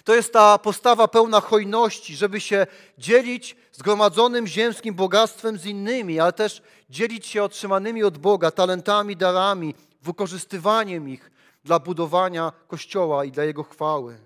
To 0.03 0.15
jest 0.15 0.33
ta 0.33 0.57
postawa 0.57 1.07
pełna 1.07 1.41
hojności, 1.41 2.15
żeby 2.15 2.41
się 2.41 2.67
dzielić 2.97 3.55
zgromadzonym 3.71 4.47
ziemskim 4.47 4.95
bogactwem 4.95 5.57
z 5.57 5.65
innymi, 5.65 6.19
ale 6.19 6.33
też 6.33 6.61
dzielić 6.89 7.25
się 7.25 7.43
otrzymanymi 7.43 8.03
od 8.03 8.17
Boga 8.17 8.51
talentami, 8.51 9.15
darami, 9.15 9.75
wykorzystywaniem 10.01 11.09
ich 11.09 11.31
dla 11.65 11.79
budowania 11.79 12.51
Kościoła 12.67 13.25
i 13.25 13.31
dla 13.31 13.43
Jego 13.43 13.63
chwały. 13.63 14.17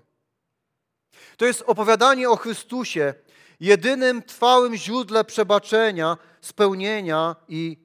To 1.36 1.44
jest 1.46 1.62
opowiadanie 1.66 2.30
o 2.30 2.36
Chrystusie, 2.36 3.14
jedynym 3.60 4.22
trwałym 4.22 4.76
źródle 4.76 5.24
przebaczenia, 5.24 6.16
spełnienia 6.40 7.36
i 7.48 7.76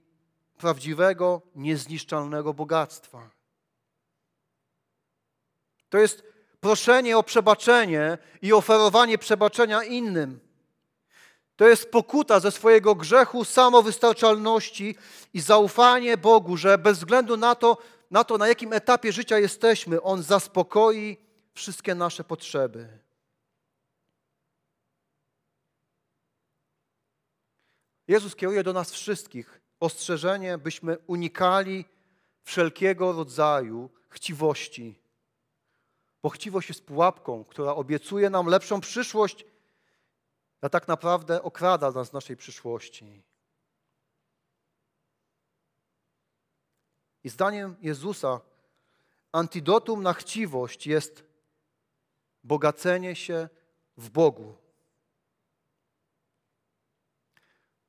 prawdziwego, 0.57 1.41
niezniszczalnego 1.55 2.53
bogactwa. 2.53 3.29
To 5.89 5.97
jest 5.97 6.23
proszenie 6.59 7.17
o 7.17 7.23
przebaczenie 7.23 8.17
i 8.41 8.53
oferowanie 8.53 9.17
przebaczenia 9.17 9.83
innym. 9.83 10.39
To 11.55 11.67
jest 11.67 11.91
pokuta 11.91 12.39
ze 12.39 12.51
swojego 12.51 12.95
grzechu, 12.95 13.45
samowystarczalności 13.45 14.95
i 15.33 15.41
zaufanie 15.41 16.17
Bogu, 16.17 16.57
że 16.57 16.77
bez 16.77 16.97
względu 16.97 17.37
na 17.37 17.55
to, 17.55 17.77
na 18.11 18.23
to, 18.23 18.37
na 18.37 18.47
jakim 18.47 18.73
etapie 18.73 19.11
życia 19.11 19.39
jesteśmy, 19.39 20.01
On 20.01 20.23
zaspokoi 20.23 21.17
wszystkie 21.53 21.95
nasze 21.95 22.23
potrzeby. 22.23 22.99
Jezus 28.07 28.35
kieruje 28.35 28.63
do 28.63 28.73
nas 28.73 28.91
wszystkich 28.91 29.61
ostrzeżenie, 29.79 30.57
byśmy 30.57 30.97
unikali 31.07 31.85
wszelkiego 32.43 33.11
rodzaju 33.13 33.89
chciwości. 34.09 34.99
Bo 36.23 36.29
chciwość 36.29 36.69
jest 36.69 36.85
pułapką, 36.85 37.43
która 37.43 37.75
obiecuje 37.75 38.29
nam 38.29 38.47
lepszą 38.47 38.81
przyszłość, 38.81 39.45
a 40.61 40.69
tak 40.69 40.87
naprawdę 40.87 41.43
okrada 41.43 41.91
nas 41.91 42.09
z 42.09 42.13
naszej 42.13 42.37
przyszłości. 42.37 43.23
I 47.25 47.29
zdaniem 47.29 47.75
Jezusa 47.81 48.41
antidotum 49.31 50.03
na 50.03 50.13
chciwość 50.13 50.87
jest 50.87 51.23
bogacenie 52.43 53.15
się 53.15 53.49
w 53.97 54.09
Bogu. 54.09 54.57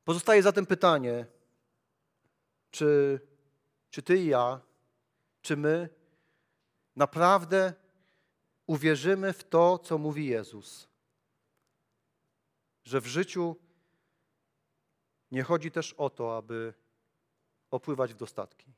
Pozostaje 0.04 0.42
zatem 0.42 0.66
pytanie, 0.66 1.26
czy, 2.70 3.20
czy 3.90 4.02
ty 4.02 4.16
i 4.18 4.26
ja, 4.26 4.60
czy 5.42 5.56
my 5.56 5.88
naprawdę 6.96 7.74
uwierzymy 8.66 9.32
w 9.32 9.44
to, 9.44 9.78
co 9.78 9.98
mówi 9.98 10.26
Jezus? 10.26 10.88
Że 12.84 13.00
w 13.00 13.06
życiu 13.06 13.56
nie 15.30 15.42
chodzi 15.42 15.70
też 15.70 15.92
o 15.92 16.10
to, 16.10 16.36
aby 16.36 16.74
opływać 17.70 18.14
w 18.14 18.16
dostatki. 18.16 18.75